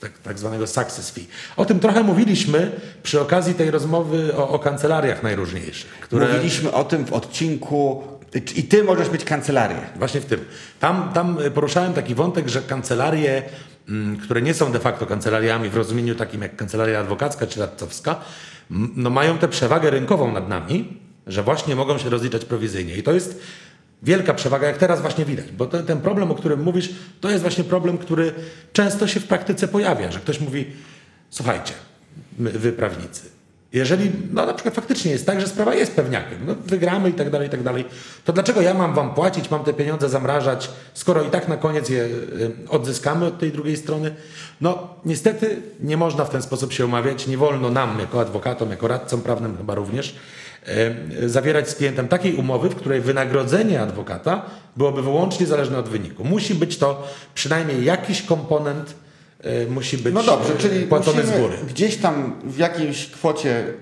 tak, 0.00 0.18
tak 0.18 0.38
zwanego 0.38 0.66
success 0.66 1.10
fee. 1.10 1.26
O 1.56 1.64
tym 1.64 1.80
trochę 1.80 2.02
mówiliśmy 2.02 2.72
przy 3.02 3.20
okazji 3.20 3.54
tej 3.54 3.70
rozmowy 3.70 4.36
o, 4.36 4.48
o 4.48 4.58
kancelariach 4.58 5.22
najróżniejszych. 5.22 5.90
Które... 6.00 6.26
Mówiliśmy 6.26 6.72
o 6.72 6.84
tym 6.84 7.04
w 7.04 7.12
odcinku 7.12 8.02
i 8.56 8.62
ty 8.62 8.84
możesz 8.84 9.10
mieć 9.10 9.24
kancelarię. 9.24 9.80
Właśnie 9.96 10.20
w 10.20 10.24
tym. 10.24 10.44
Tam, 10.80 11.10
tam 11.14 11.38
poruszałem 11.54 11.92
taki 11.92 12.14
wątek, 12.14 12.48
że 12.48 12.62
kancelarie, 12.62 13.42
mm, 13.88 14.16
które 14.16 14.42
nie 14.42 14.54
są 14.54 14.72
de 14.72 14.78
facto 14.78 15.06
kancelariami 15.06 15.68
w 15.68 15.76
rozumieniu 15.76 16.14
takim 16.14 16.42
jak 16.42 16.56
kancelaria 16.56 17.00
adwokacka 17.00 17.46
czy 17.46 17.60
radcowska, 17.60 18.16
no 18.96 19.10
mają 19.10 19.38
tę 19.38 19.48
przewagę 19.48 19.90
rynkową 19.90 20.32
nad 20.32 20.48
nami, 20.48 20.98
że 21.26 21.42
właśnie 21.42 21.76
mogą 21.76 21.98
się 21.98 22.10
rozliczać 22.10 22.44
prowizyjnie. 22.44 22.96
I 22.96 23.02
to 23.02 23.12
jest 23.12 23.40
wielka 24.02 24.34
przewaga, 24.34 24.66
jak 24.66 24.78
teraz 24.78 25.00
właśnie 25.00 25.24
widać. 25.24 25.46
Bo 25.52 25.66
ten, 25.66 26.00
problem, 26.00 26.30
o 26.30 26.34
którym 26.34 26.62
mówisz, 26.62 26.90
to 27.20 27.30
jest 27.30 27.42
właśnie 27.42 27.64
problem, 27.64 27.98
który 27.98 28.32
często 28.72 29.06
się 29.06 29.20
w 29.20 29.26
praktyce 29.26 29.68
pojawia, 29.68 30.12
że 30.12 30.20
ktoś 30.20 30.40
mówi, 30.40 30.66
słuchajcie, 31.30 31.72
my, 32.38 32.50
wy 32.50 32.72
prawnicy, 32.72 33.36
jeżeli 33.72 34.12
no, 34.32 34.46
na 34.46 34.54
przykład 34.54 34.74
faktycznie 34.74 35.10
jest 35.10 35.26
tak, 35.26 35.40
że 35.40 35.46
sprawa 35.46 35.74
jest 35.74 35.92
pewniakiem, 35.92 36.38
no, 36.46 36.54
wygramy 36.54 37.10
i 37.10 37.12
tak 37.12 37.30
dalej, 37.30 37.48
i 37.48 37.50
tak 37.50 37.62
dalej, 37.62 37.84
to 38.24 38.32
dlaczego 38.32 38.60
ja 38.60 38.74
mam 38.74 38.94
wam 38.94 39.14
płacić, 39.14 39.50
mam 39.50 39.64
te 39.64 39.72
pieniądze 39.72 40.08
zamrażać, 40.08 40.70
skoro 40.94 41.22
i 41.22 41.30
tak 41.30 41.48
na 41.48 41.56
koniec 41.56 41.88
je 41.88 42.04
y, 42.04 42.52
odzyskamy 42.68 43.26
od 43.26 43.38
tej 43.38 43.52
drugiej 43.52 43.76
strony? 43.76 44.14
No 44.60 44.88
niestety 45.04 45.62
nie 45.80 45.96
można 45.96 46.24
w 46.24 46.30
ten 46.30 46.42
sposób 46.42 46.72
się 46.72 46.86
umawiać, 46.86 47.26
nie 47.26 47.38
wolno 47.38 47.70
nam 47.70 47.98
jako 48.00 48.20
adwokatom, 48.20 48.70
jako 48.70 48.88
radcom 48.88 49.22
prawnym 49.22 49.56
chyba 49.56 49.74
również, 49.74 50.14
zawierać 51.26 51.70
z 51.70 51.74
klientem 51.74 52.08
takiej 52.08 52.34
umowy, 52.34 52.68
w 52.68 52.74
której 52.74 53.00
wynagrodzenie 53.00 53.80
adwokata 53.80 54.42
byłoby 54.76 55.02
wyłącznie 55.02 55.46
zależne 55.46 55.78
od 55.78 55.88
wyniku. 55.88 56.24
Musi 56.24 56.54
być 56.54 56.78
to 56.78 57.08
przynajmniej 57.34 57.84
jakiś 57.84 58.22
komponent 58.22 58.94
E, 59.40 59.66
musi 59.66 59.98
być 59.98 60.14
no 60.14 60.22
dobrze, 60.22 60.54
e, 60.54 60.58
czyli 60.58 60.86
płacony 60.86 61.22
z 61.22 61.30
góry. 61.30 61.56
Gdzieś 61.68 61.96
tam 61.96 62.32
w 62.44 62.58
jakiejś 62.58 63.10
kwocie 63.10 63.50
e, 63.58 63.72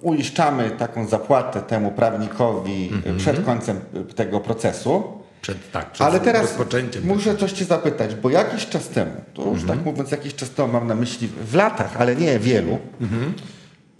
uiszczamy 0.00 0.70
taką 0.70 1.08
zapłatę 1.08 1.62
temu 1.62 1.90
prawnikowi 1.90 2.88
mm 2.88 3.02
-hmm. 3.02 3.18
przed 3.18 3.44
końcem 3.44 3.80
tego 4.16 4.40
procesu. 4.40 5.02
Przed, 5.42 5.70
tak, 5.70 5.92
przed 5.92 6.06
Ale 6.06 6.20
teraz 6.20 6.58
muszę 7.04 7.36
coś 7.36 7.52
Cię 7.52 7.64
zapytać, 7.64 8.14
bo 8.14 8.30
jakiś 8.30 8.66
czas 8.66 8.88
temu, 8.88 9.12
to 9.34 9.42
już 9.42 9.50
mm 9.50 9.64
-hmm. 9.64 9.68
tak 9.68 9.84
mówiąc, 9.84 10.10
jakiś 10.10 10.34
czas 10.34 10.50
temu 10.50 10.72
mam 10.72 10.86
na 10.86 10.94
myśli 10.94 11.28
w 11.44 11.54
latach, 11.54 11.96
ale 11.98 12.16
nie 12.16 12.38
wielu, 12.38 12.78
mm 13.00 13.14
-hmm. 13.14 13.32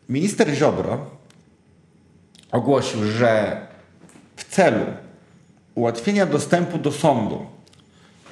minister 0.08 0.54
Ziobro 0.54 1.17
ogłosił, 2.52 3.04
że 3.04 3.60
w 4.36 4.44
celu 4.44 4.86
ułatwienia 5.74 6.26
dostępu 6.26 6.78
do 6.78 6.92
sądu 6.92 7.46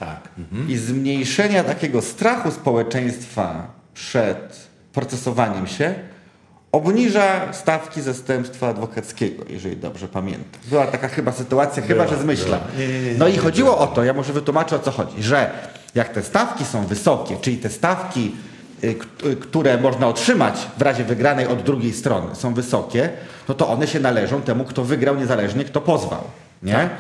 tak. 0.01 0.29
Mhm. 0.39 0.71
I 0.71 0.77
zmniejszenia 0.77 1.65
takiego 1.65 2.03
strachu 2.03 2.51
społeczeństwa 2.51 3.67
przed 3.95 4.69
procesowaniem 4.93 5.67
się 5.67 5.95
obniża 6.73 7.53
stawki 7.53 8.03
zastępstwa 8.03 8.69
adwokackiego, 8.69 9.45
jeżeli 9.49 9.77
dobrze 9.77 10.09
pamiętam. 10.09 10.61
Była 10.71 10.87
taka 10.87 11.09
chyba 11.09 11.33
sytuacja, 11.33 11.83
była, 11.83 12.05
chyba 12.05 12.17
że 12.17 12.23
zmyślam. 12.23 12.61
Nie, 12.79 12.89
nie, 12.89 13.01
nie, 13.03 13.15
no 13.19 13.29
i 13.29 13.37
chodziło 13.37 13.79
o 13.79 13.87
to, 13.87 14.05
ja 14.05 14.13
może 14.13 14.33
wytłumaczę 14.33 14.77
o 14.77 14.79
co 14.79 14.91
chodzi, 14.91 15.23
że 15.23 15.51
jak 15.95 16.09
te 16.09 16.23
stawki 16.23 16.65
są 16.65 16.87
wysokie, 16.87 17.37
czyli 17.41 17.57
te 17.57 17.71
stawki, 17.71 18.37
które 19.41 19.79
można 19.79 20.09
otrzymać 20.09 20.67
w 20.79 20.83
razie 20.83 21.05
wygranej 21.05 21.47
od 21.47 21.63
drugiej 21.63 21.93
strony 21.93 22.35
są 22.35 22.55
wysokie, 22.55 23.11
no 23.49 23.55
to 23.55 23.69
one 23.69 23.87
się 23.87 24.01
należą 24.01 24.43
temu, 24.43 24.65
kto 24.65 24.85
wygrał 24.85 25.17
niezależnie, 25.17 25.65
kto 25.65 25.81
pozwał. 25.81 26.25
Nie? 26.63 26.73
Tak. 26.73 26.91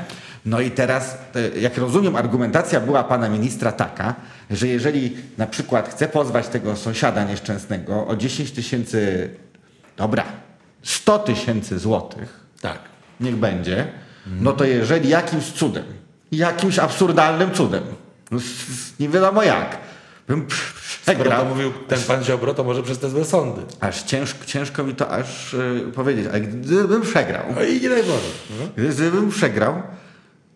No 0.46 0.60
i 0.60 0.70
teraz, 0.70 1.18
e, 1.34 1.58
jak 1.58 1.78
rozumiem, 1.78 2.16
argumentacja 2.16 2.80
była 2.80 3.04
pana 3.04 3.28
ministra 3.28 3.72
taka, 3.72 4.14
że 4.50 4.68
jeżeli 4.68 5.16
na 5.38 5.46
przykład 5.46 5.88
chce 5.88 6.08
pozwać 6.08 6.48
tego 6.48 6.76
sąsiada 6.76 7.24
nieszczęsnego 7.24 8.06
o 8.06 8.16
10 8.16 8.50
tysięcy, 8.50 9.30
dobra, 9.96 10.24
100 10.82 11.18
tysięcy 11.18 11.78
złotych, 11.78 12.40
tak, 12.60 12.78
niech 13.20 13.36
będzie, 13.36 13.86
no 14.40 14.52
to 14.52 14.64
jeżeli 14.64 15.08
jakimś 15.08 15.44
cudem, 15.44 15.84
jakimś 16.32 16.78
absurdalnym 16.78 17.50
cudem, 17.50 17.84
no, 18.30 18.38
nie 19.00 19.08
wiadomo 19.08 19.42
jak, 19.42 19.78
bym 20.26 20.46
przegrał. 20.46 21.26
Skoro 21.26 21.44
to 21.44 21.54
mówił 21.54 21.72
ten 21.88 22.00
pan 22.00 22.24
Ziobro, 22.24 22.54
to 22.54 22.64
może 22.64 22.82
przez 22.82 22.98
te 22.98 23.10
złe 23.10 23.24
sądy. 23.24 23.62
Aż 23.80 24.02
ciężko, 24.02 24.44
ciężko 24.44 24.84
mi 24.84 24.94
to 24.94 25.10
aż 25.10 25.54
y, 25.54 25.92
powiedzieć, 25.94 26.26
ale 26.26 26.40
gdybym 26.40 27.02
przegrał. 27.02 27.44
No 27.54 27.62
i 27.62 27.80
nie 27.80 27.88
daj 27.88 28.02
Boże. 28.02 28.28
No. 28.60 28.84
Gdybym 28.88 29.30
przegrał, 29.30 29.82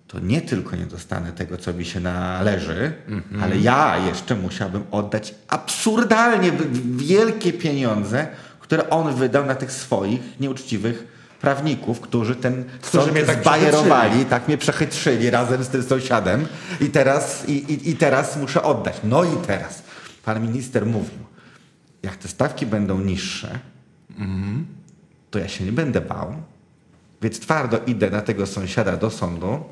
to 0.06 0.20
nie 0.20 0.42
tylko 0.42 0.76
nie 0.76 0.86
dostanę 0.86 1.32
tego, 1.32 1.56
co 1.56 1.72
mi 1.72 1.84
się 1.84 2.00
należy, 2.00 2.92
mm 3.08 3.20
-hmm. 3.20 3.42
ale 3.42 3.58
ja 3.58 3.98
jeszcze 4.06 4.34
musiałbym 4.34 4.82
oddać 4.90 5.34
absurdalnie 5.48 6.52
wielkie 6.96 7.52
pieniądze, 7.52 8.26
które 8.60 8.90
on 8.90 9.14
wydał 9.14 9.46
na 9.46 9.54
tych 9.54 9.72
swoich 9.72 10.40
nieuczciwych 10.40 11.19
prawników, 11.40 12.00
którzy 12.00 12.37
ten 12.37 12.64
którzy 12.82 13.12
mnie 13.12 13.23
tak 13.23 13.40
zbajerowali, 13.40 14.25
tak 14.25 14.49
mnie 14.49 14.59
przechytrzyli 14.59 15.30
razem 15.30 15.64
z 15.64 15.68
tym 15.68 15.82
sąsiadem 15.82 16.47
i 16.80 16.87
teraz, 16.87 17.49
i, 17.49 17.52
i, 17.52 17.90
i 17.90 17.97
teraz 17.97 18.37
muszę 18.37 18.62
oddać. 18.62 18.97
No 19.04 19.25
i 19.25 19.37
teraz 19.47 19.82
pan 20.25 20.42
minister 20.42 20.87
mówił, 20.87 21.18
jak 22.02 22.16
te 22.16 22.28
stawki 22.28 22.66
będą 22.66 23.00
niższe, 23.00 23.59
-hmm. 24.18 24.62
to 25.30 25.38
ja 25.38 25.49
się 25.49 25.64
nie 25.64 25.73
będę 25.73 26.00
bał, 26.00 26.35
więc 27.23 27.40
twardo 27.40 27.80
idę 27.87 28.11
na 28.11 28.23
tego 28.23 28.47
sąsiada 28.47 28.97
do 28.97 29.11
sądu, 29.11 29.64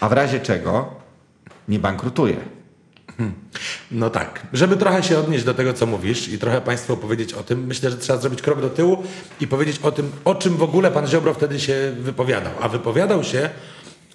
a 0.00 0.08
w 0.08 0.12
razie 0.12 0.40
czego 0.40 0.94
nie 1.68 1.78
bankrutuję. 1.78 2.36
Hmm. 3.16 3.34
No 3.90 4.10
tak. 4.10 4.46
Żeby 4.52 4.76
trochę 4.76 5.02
się 5.02 5.18
odnieść 5.18 5.44
do 5.44 5.54
tego, 5.54 5.72
co 5.72 5.86
mówisz 5.86 6.28
i 6.28 6.38
trochę 6.38 6.60
Państwu 6.60 6.92
opowiedzieć 6.92 7.32
o 7.34 7.42
tym, 7.42 7.66
myślę, 7.66 7.90
że 7.90 7.96
trzeba 7.96 8.18
zrobić 8.18 8.42
krok 8.42 8.60
do 8.60 8.70
tyłu 8.70 9.02
i 9.40 9.46
powiedzieć 9.46 9.78
o 9.82 9.92
tym, 9.92 10.12
o 10.24 10.34
czym 10.34 10.56
w 10.56 10.62
ogóle 10.62 10.90
Pan 10.90 11.06
Ziobro 11.06 11.34
wtedy 11.34 11.60
się 11.60 11.94
wypowiadał. 11.98 12.52
A 12.60 12.68
wypowiadał 12.68 13.24
się 13.24 13.50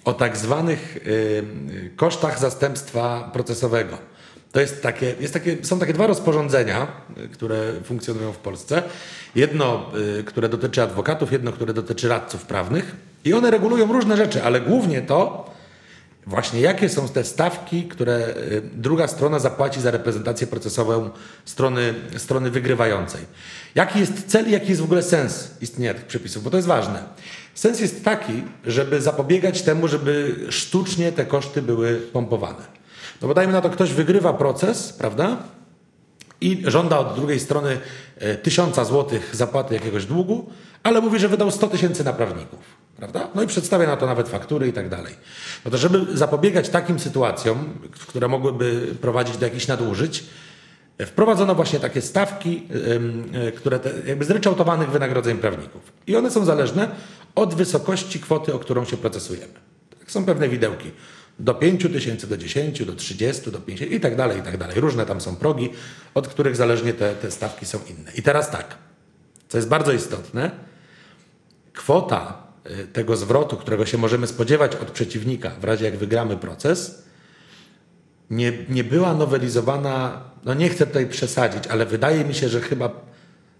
o 0.04 0.12
tak 0.12 0.36
zwanych 0.36 0.96
y, 0.96 1.90
kosztach 1.96 2.38
zastępstwa 2.38 3.30
procesowego. 3.32 3.98
To 4.52 4.60
jest 4.60 4.82
takie, 4.82 5.14
jest 5.20 5.34
takie, 5.34 5.64
są 5.64 5.78
takie 5.78 5.92
dwa 5.92 6.06
rozporządzenia, 6.06 6.86
y, 7.24 7.28
które 7.28 7.72
funkcjonują 7.84 8.32
w 8.32 8.38
Polsce. 8.38 8.82
Jedno, 9.34 9.90
y, 10.20 10.24
które 10.24 10.48
dotyczy 10.48 10.82
adwokatów, 10.82 11.32
jedno, 11.32 11.52
które 11.52 11.74
dotyczy 11.74 12.08
radców 12.08 12.46
prawnych. 12.46 12.96
I 13.24 13.34
one 13.34 13.50
regulują 13.50 13.92
różne 13.92 14.16
rzeczy, 14.16 14.42
ale 14.44 14.60
głównie 14.60 15.02
to, 15.02 15.49
właśnie 16.30 16.60
jakie 16.60 16.88
są 16.88 17.08
te 17.08 17.24
stawki, 17.24 17.84
które 17.84 18.28
y, 18.28 18.62
druga 18.74 19.08
strona 19.08 19.38
zapłaci 19.38 19.80
za 19.80 19.90
reprezentację 19.90 20.46
procesową 20.46 21.10
strony, 21.44 21.94
strony 22.16 22.50
wygrywającej. 22.50 23.20
Jaki 23.74 24.00
jest 24.00 24.26
cel 24.26 24.48
i 24.48 24.50
jaki 24.50 24.68
jest 24.68 24.80
w 24.80 24.84
ogóle 24.84 25.02
sens 25.02 25.50
istnienia 25.60 25.94
tych 25.94 26.04
przepisów, 26.04 26.42
bo 26.42 26.50
to 26.50 26.56
jest 26.56 26.68
ważne. 26.68 27.02
Sens 27.54 27.80
jest 27.80 28.04
taki, 28.04 28.42
żeby 28.66 29.00
zapobiegać 29.00 29.62
temu, 29.62 29.88
żeby 29.88 30.34
sztucznie 30.50 31.12
te 31.12 31.26
koszty 31.26 31.62
były 31.62 31.96
pompowane. 31.96 32.80
No 33.22 33.28
bo 33.28 33.34
dajmy 33.34 33.52
na 33.52 33.60
to, 33.60 33.70
ktoś 33.70 33.92
wygrywa 33.92 34.32
proces, 34.32 34.92
prawda? 34.92 35.36
I 36.40 36.62
żąda 36.66 36.98
od 36.98 37.14
drugiej 37.14 37.40
strony 37.40 37.78
e, 38.18 38.36
tysiąca 38.36 38.84
złotych 38.84 39.30
zapłaty 39.32 39.74
jakiegoś 39.74 40.06
długu, 40.06 40.50
ale 40.82 41.00
mówi, 41.00 41.18
że 41.18 41.28
wydał 41.28 41.50
100 41.50 41.68
tysięcy 41.68 42.04
na 42.04 42.12
prawników, 42.12 42.60
prawda? 43.00 43.28
No 43.34 43.42
i 43.42 43.46
przedstawia 43.46 43.86
na 43.86 43.96
to 43.96 44.06
nawet 44.06 44.28
faktury 44.28 44.68
i 44.68 44.72
tak 44.72 44.88
dalej. 44.88 45.14
No 45.64 45.70
to 45.70 45.78
żeby 45.78 46.16
zapobiegać 46.16 46.68
takim 46.68 46.98
sytuacjom, 46.98 47.74
które 48.08 48.28
mogłyby 48.28 48.94
prowadzić 49.00 49.36
do 49.36 49.46
jakichś 49.46 49.66
nadużyć, 49.66 50.24
e, 50.98 51.06
wprowadzono 51.06 51.54
właśnie 51.54 51.80
takie 51.80 52.02
stawki, 52.02 52.68
e, 53.32 53.52
które 53.52 53.78
te, 53.78 53.92
jakby 54.06 54.24
zryczałtowanych 54.24 54.90
wynagrodzeń 54.90 55.38
prawników. 55.38 55.92
I 56.06 56.16
one 56.16 56.30
są 56.30 56.44
zależne 56.44 56.88
od 57.34 57.54
wysokości 57.54 58.20
kwoty, 58.20 58.54
o 58.54 58.58
którą 58.58 58.84
się 58.84 58.96
procesujemy. 58.96 59.54
Tak, 59.98 60.10
są 60.10 60.24
pewne 60.24 60.48
widełki 60.48 60.90
do 61.38 61.54
5 61.54 61.82
tysięcy, 61.82 62.26
do 62.26 62.36
10, 62.36 62.84
do 62.84 62.94
30, 62.94 63.50
do 63.50 63.58
50 63.60 63.92
i 63.92 64.00
tak 64.00 64.16
dalej, 64.16 64.38
i 64.38 64.42
tak 64.42 64.56
dalej. 64.56 64.80
Różne 64.80 65.06
tam 65.06 65.20
są 65.20 65.36
progi, 65.36 65.70
od 66.14 66.28
których 66.28 66.56
zależnie 66.56 66.92
te, 66.92 67.14
te 67.14 67.30
stawki 67.30 67.66
są 67.66 67.78
inne. 67.90 68.12
I 68.14 68.22
teraz 68.22 68.50
tak, 68.50 68.76
co 69.48 69.58
jest 69.58 69.68
bardzo 69.68 69.92
istotne, 69.92 70.50
kwota 71.72 72.49
tego 72.92 73.16
zwrotu, 73.16 73.56
którego 73.56 73.86
się 73.86 73.98
możemy 73.98 74.26
spodziewać 74.26 74.76
od 74.76 74.90
przeciwnika 74.90 75.50
w 75.60 75.64
razie 75.64 75.84
jak 75.84 75.96
wygramy 75.96 76.36
proces, 76.36 77.02
nie, 78.30 78.52
nie 78.68 78.84
była 78.84 79.14
nowelizowana, 79.14 80.20
no 80.44 80.54
nie 80.54 80.68
chcę 80.68 80.86
tutaj 80.86 81.06
przesadzić, 81.06 81.66
ale 81.66 81.86
wydaje 81.86 82.24
mi 82.24 82.34
się, 82.34 82.48
że 82.48 82.60
chyba, 82.60 82.90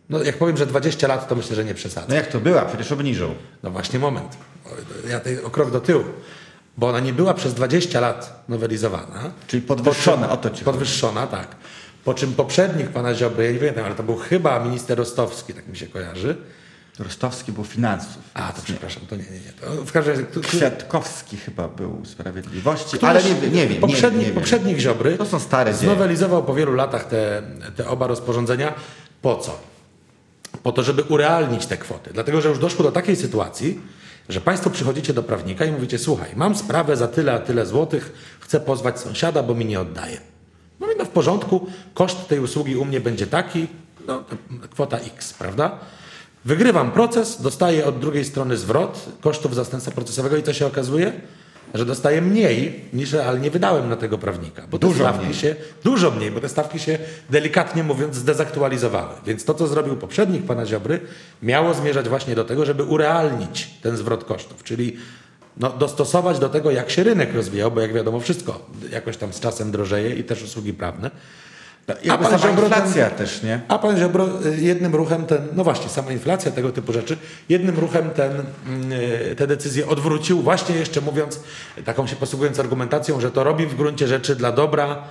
no 0.08 0.22
jak 0.22 0.38
powiem, 0.38 0.56
że 0.56 0.66
20 0.66 1.08
lat, 1.08 1.28
to 1.28 1.34
myślę, 1.34 1.56
że 1.56 1.64
nie 1.64 1.74
przesadzę. 1.74 2.06
No 2.08 2.14
jak 2.14 2.26
to 2.26 2.40
była? 2.40 2.62
Przecież 2.62 2.92
obniżą. 2.92 3.34
No 3.62 3.70
właśnie 3.70 3.98
moment. 3.98 4.36
Ja 5.08 5.18
tutaj 5.18 5.42
o 5.42 5.50
krok 5.50 5.70
do 5.70 5.80
tyłu 5.80 6.04
bo 6.80 6.88
ona 6.88 7.00
nie 7.00 7.12
była 7.12 7.34
przez 7.34 7.54
20 7.54 8.00
lat 8.00 8.44
nowelizowana. 8.48 9.30
Czyli 9.46 9.62
podwyższona, 9.62 10.26
czym, 10.26 10.32
o 10.32 10.36
to 10.36 10.50
ci 10.50 10.64
Podwyższona, 10.64 11.26
tak. 11.26 11.56
Po 12.04 12.14
czym 12.14 12.32
poprzednik 12.32 12.88
pana 12.88 13.14
Ziobry, 13.14 13.44
ja 13.44 13.52
nie 13.52 13.58
pamiętam, 13.58 13.84
ale 13.84 13.94
to 13.94 14.02
był 14.02 14.16
chyba 14.16 14.64
minister 14.64 14.98
Rostowski, 14.98 15.54
tak 15.54 15.68
mi 15.68 15.76
się 15.76 15.86
kojarzy. 15.86 16.36
Rostowski 17.00 17.52
był 17.52 17.64
finansów. 17.64 18.18
A, 18.34 18.52
to 18.52 18.62
przepraszam, 18.62 19.02
to 19.08 19.16
nie, 19.16 19.22
nie, 19.22 19.30
nie. 19.30 19.84
W 19.86 19.92
każdym 19.92 20.14
razie... 20.14 20.26
tu- 20.26 20.40
Kwiatkowski 20.40 21.36
chyba 21.36 21.68
był 21.68 22.02
Sprawiedliwości, 22.04 22.96
Któryś 22.96 23.04
ale 23.04 23.22
nie, 23.22 23.34
nie 23.34 23.40
wiem. 23.40 23.52
nie 23.54 23.66
wiem, 23.66 23.80
Poprzednik, 23.80 24.20
nie 24.20 24.26
wiem. 24.26 24.34
poprzednik 24.34 24.78
Ziobry 24.78 25.18
To 25.18 25.26
są 25.26 25.40
stare 25.40 25.70
dzieje. 25.74 25.84
znowelizował 25.84 26.44
po 26.44 26.54
wielu 26.54 26.74
latach 26.74 27.04
te, 27.04 27.42
te 27.76 27.88
oba 27.88 28.06
rozporządzenia. 28.06 28.74
Po 29.22 29.36
co? 29.36 29.58
Po 30.62 30.72
to, 30.72 30.82
żeby 30.82 31.02
urealnić 31.02 31.66
te 31.66 31.76
kwoty. 31.76 32.10
Dlatego, 32.14 32.40
że 32.40 32.48
już 32.48 32.58
doszło 32.58 32.82
do 32.84 32.92
takiej 32.92 33.16
sytuacji, 33.16 33.80
że 34.28 34.40
Państwo 34.40 34.70
przychodzicie 34.70 35.12
do 35.14 35.22
prawnika 35.22 35.64
i 35.64 35.72
mówicie, 35.72 35.98
słuchaj, 35.98 36.28
mam 36.36 36.54
sprawę 36.56 36.96
za 36.96 37.08
tyle, 37.08 37.32
a 37.32 37.38
tyle 37.38 37.66
złotych, 37.66 38.12
chcę 38.40 38.60
pozwać 38.60 39.00
sąsiada, 39.00 39.42
bo 39.42 39.54
mi 39.54 39.64
nie 39.64 39.80
oddaje. 39.80 40.20
No 40.80 40.86
i 40.92 40.96
no 40.98 41.04
w 41.04 41.08
porządku, 41.08 41.66
koszt 41.94 42.28
tej 42.28 42.38
usługi 42.40 42.76
u 42.76 42.84
mnie 42.84 43.00
będzie 43.00 43.26
taki, 43.26 43.66
no 44.06 44.24
kwota 44.70 44.98
X, 44.98 45.32
prawda? 45.32 45.78
Wygrywam 46.44 46.90
proces, 46.90 47.42
dostaję 47.42 47.86
od 47.86 47.98
drugiej 47.98 48.24
strony 48.24 48.56
zwrot 48.56 49.06
kosztów 49.20 49.54
zastępstwa 49.54 49.94
procesowego 49.94 50.36
i 50.36 50.42
co 50.42 50.52
się 50.52 50.66
okazuje? 50.66 51.12
Że 51.74 51.86
dostaję 51.86 52.22
mniej 52.22 52.84
niż 52.92 53.12
realnie 53.12 53.50
wydałem 53.50 53.88
na 53.88 53.96
tego 53.96 54.18
prawnika. 54.18 54.62
Bo 54.70 54.78
te 54.78 54.86
Dużo 54.86 55.04
stawki 55.04 55.24
mniej. 55.24 55.34
się, 55.34 55.56
dużo 55.84 56.10
mniej, 56.10 56.30
bo 56.30 56.40
te 56.40 56.48
stawki 56.48 56.78
się 56.78 56.98
delikatnie 57.30 57.82
mówiąc 57.82 58.16
zdezaktualizowały. 58.16 59.14
Więc 59.26 59.44
to, 59.44 59.54
co 59.54 59.66
zrobił 59.66 59.96
poprzednik 59.96 60.46
pana 60.46 60.66
Ziobry, 60.66 61.00
miało 61.42 61.74
zmierzać 61.74 62.08
właśnie 62.08 62.34
do 62.34 62.44
tego, 62.44 62.64
żeby 62.64 62.82
urealnić 62.84 63.70
ten 63.82 63.96
zwrot 63.96 64.24
kosztów, 64.24 64.64
czyli 64.64 64.96
no, 65.56 65.70
dostosować 65.70 66.38
do 66.38 66.48
tego, 66.48 66.70
jak 66.70 66.90
się 66.90 67.02
rynek 67.02 67.34
rozwijał, 67.34 67.70
bo 67.70 67.80
jak 67.80 67.92
wiadomo, 67.92 68.20
wszystko 68.20 68.66
jakoś 68.92 69.16
tam 69.16 69.32
z 69.32 69.40
czasem 69.40 69.70
drożeje 69.70 70.14
i 70.14 70.24
też 70.24 70.42
usługi 70.42 70.74
prawne. 70.74 71.10
Jakby 72.04 72.24
pan 72.24 72.38
sama 72.38 72.38
Ziobro 72.38 72.68
ten- 72.68 72.78
inflacja 72.78 73.10
też, 73.10 73.42
nie? 73.42 73.60
a 73.68 73.78
pan 73.78 73.98
Ziobro 73.98 74.28
jednym 74.58 74.94
ruchem 74.94 75.26
ten, 75.26 75.48
no 75.52 75.64
właśnie, 75.64 75.88
sama 75.88 76.12
inflacja, 76.12 76.50
tego 76.50 76.72
typu 76.72 76.92
rzeczy, 76.92 77.16
jednym 77.48 77.78
ruchem 77.78 78.10
ten, 78.10 78.32
y, 79.32 79.34
te 79.36 79.46
decyzje 79.46 79.86
odwrócił, 79.86 80.42
właśnie 80.42 80.74
jeszcze 80.76 81.00
mówiąc, 81.00 81.40
taką 81.84 82.06
się 82.06 82.16
posługując 82.16 82.58
argumentacją, 82.58 83.20
że 83.20 83.30
to 83.30 83.44
robi 83.44 83.66
w 83.66 83.74
gruncie 83.74 84.06
rzeczy 84.06 84.36
dla 84.36 84.52
dobra 84.52 85.04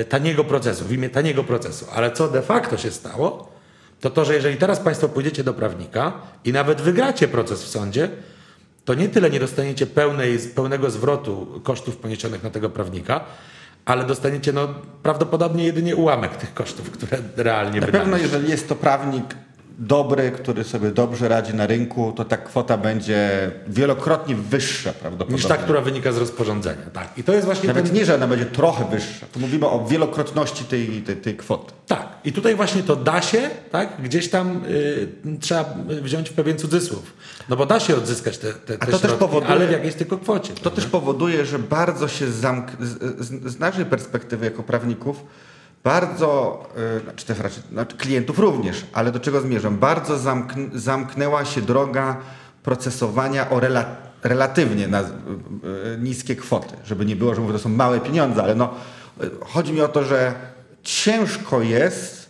y, 0.00 0.04
taniego 0.04 0.44
procesu, 0.44 0.84
w 0.84 0.92
imię 0.92 1.10
taniego 1.10 1.44
procesu. 1.44 1.86
Ale 1.94 2.10
co 2.10 2.28
de 2.28 2.42
facto 2.42 2.76
się 2.76 2.90
stało, 2.90 3.52
to 4.00 4.10
to, 4.10 4.24
że 4.24 4.34
jeżeli 4.34 4.56
teraz 4.56 4.80
państwo 4.80 5.08
pójdziecie 5.08 5.44
do 5.44 5.54
prawnika 5.54 6.12
i 6.44 6.52
nawet 6.52 6.80
wygracie 6.80 7.28
proces 7.28 7.62
w 7.64 7.68
sądzie, 7.68 8.08
to 8.84 8.94
nie 8.94 9.08
tyle 9.08 9.30
nie 9.30 9.40
dostaniecie 9.40 9.86
pełnej, 9.86 10.38
pełnego 10.54 10.90
zwrotu 10.90 11.60
kosztów 11.64 11.96
poniesionych 11.96 12.42
na 12.42 12.50
tego 12.50 12.70
prawnika, 12.70 13.24
ale 13.84 14.04
dostaniecie 14.04 14.52
no, 14.52 14.68
prawdopodobnie 15.02 15.64
jedynie 15.64 15.96
ułamek 15.96 16.36
tych 16.36 16.54
kosztów, 16.54 16.90
które 16.90 17.18
realnie 17.36 17.80
Na 17.80 17.86
pewno, 17.86 18.16
jeżeli 18.16 18.50
jest 18.50 18.68
to 18.68 18.76
prawnik 18.76 19.24
dobry, 19.82 20.30
który 20.30 20.64
sobie 20.64 20.90
dobrze 20.90 21.28
radzi 21.28 21.54
na 21.54 21.66
rynku, 21.66 22.12
to 22.16 22.24
ta 22.24 22.36
kwota 22.36 22.76
będzie 22.78 23.50
wielokrotnie 23.68 24.34
wyższa 24.34 24.92
prawdopodobnie. 24.92 25.36
Niż 25.36 25.46
ta, 25.46 25.56
która 25.56 25.80
wynika 25.80 26.12
z 26.12 26.16
rozporządzenia. 26.16 26.82
Tak. 26.92 27.08
I 27.16 27.24
to 27.24 27.32
jest 27.32 27.44
właśnie 27.44 27.66
Nawet 27.66 27.86
ten... 27.86 27.94
nie, 27.94 28.04
że 28.04 28.14
ona 28.14 28.26
będzie 28.26 28.46
trochę 28.46 28.84
wyższa. 28.90 29.26
Tu 29.32 29.40
mówimy 29.40 29.66
o 29.66 29.86
wielokrotności 29.86 30.64
tej, 30.64 31.02
tej, 31.02 31.16
tej 31.16 31.36
kwoty. 31.36 31.72
Tak. 31.86 32.08
I 32.24 32.32
tutaj 32.32 32.54
właśnie 32.54 32.82
to 32.82 32.96
da 32.96 33.22
się, 33.22 33.50
tak? 33.70 34.02
Gdzieś 34.02 34.30
tam 34.30 34.60
y, 34.68 35.08
trzeba 35.40 35.74
wziąć 36.02 36.30
w 36.30 36.32
pewien 36.32 36.58
cudzysłów. 36.58 37.12
No 37.48 37.56
bo 37.56 37.66
da 37.66 37.80
się 37.80 37.96
odzyskać 37.96 38.38
te, 38.38 38.52
te, 38.52 38.78
te 38.78 38.98
środki, 38.98 39.18
powoduje- 39.18 39.50
ale 39.50 39.66
w 39.66 39.70
jakiejś 39.70 39.94
tylko 39.94 40.18
kwocie. 40.18 40.54
To 40.54 40.70
też 40.70 40.86
powoduje, 40.86 41.46
że 41.46 41.58
bardzo 41.58 42.08
się 42.08 42.30
zamk... 42.30 42.70
z, 42.80 43.24
z, 43.26 43.52
z 43.52 43.58
naszej 43.58 43.84
perspektywy 43.84 44.44
jako 44.44 44.62
prawników 44.62 45.24
bardzo, 45.84 46.62
y, 46.98 47.00
znaczy 47.02 47.26
też 47.26 47.38
raczej, 47.38 47.62
znaczy 47.72 47.96
klientów 47.96 48.38
również, 48.38 48.86
ale 48.92 49.12
do 49.12 49.20
czego 49.20 49.40
zmierzam? 49.40 49.78
Bardzo 49.78 50.18
zamk, 50.18 50.52
zamknęła 50.74 51.44
się 51.44 51.60
droga 51.62 52.16
procesowania 52.62 53.50
o 53.50 53.60
rela, 53.60 53.84
relatywnie 54.22 54.88
na, 54.88 55.00
y, 55.00 55.04
niskie 56.00 56.36
kwoty. 56.36 56.76
Żeby 56.84 57.06
nie 57.06 57.16
było, 57.16 57.34
że 57.34 57.40
mówię, 57.40 57.52
to 57.52 57.58
są 57.58 57.68
małe 57.68 58.00
pieniądze, 58.00 58.42
ale 58.42 58.54
no, 58.54 58.74
y, 59.22 59.30
chodzi 59.40 59.72
mi 59.72 59.80
o 59.80 59.88
to, 59.88 60.04
że 60.04 60.32
ciężko 60.82 61.62
jest 61.62 62.22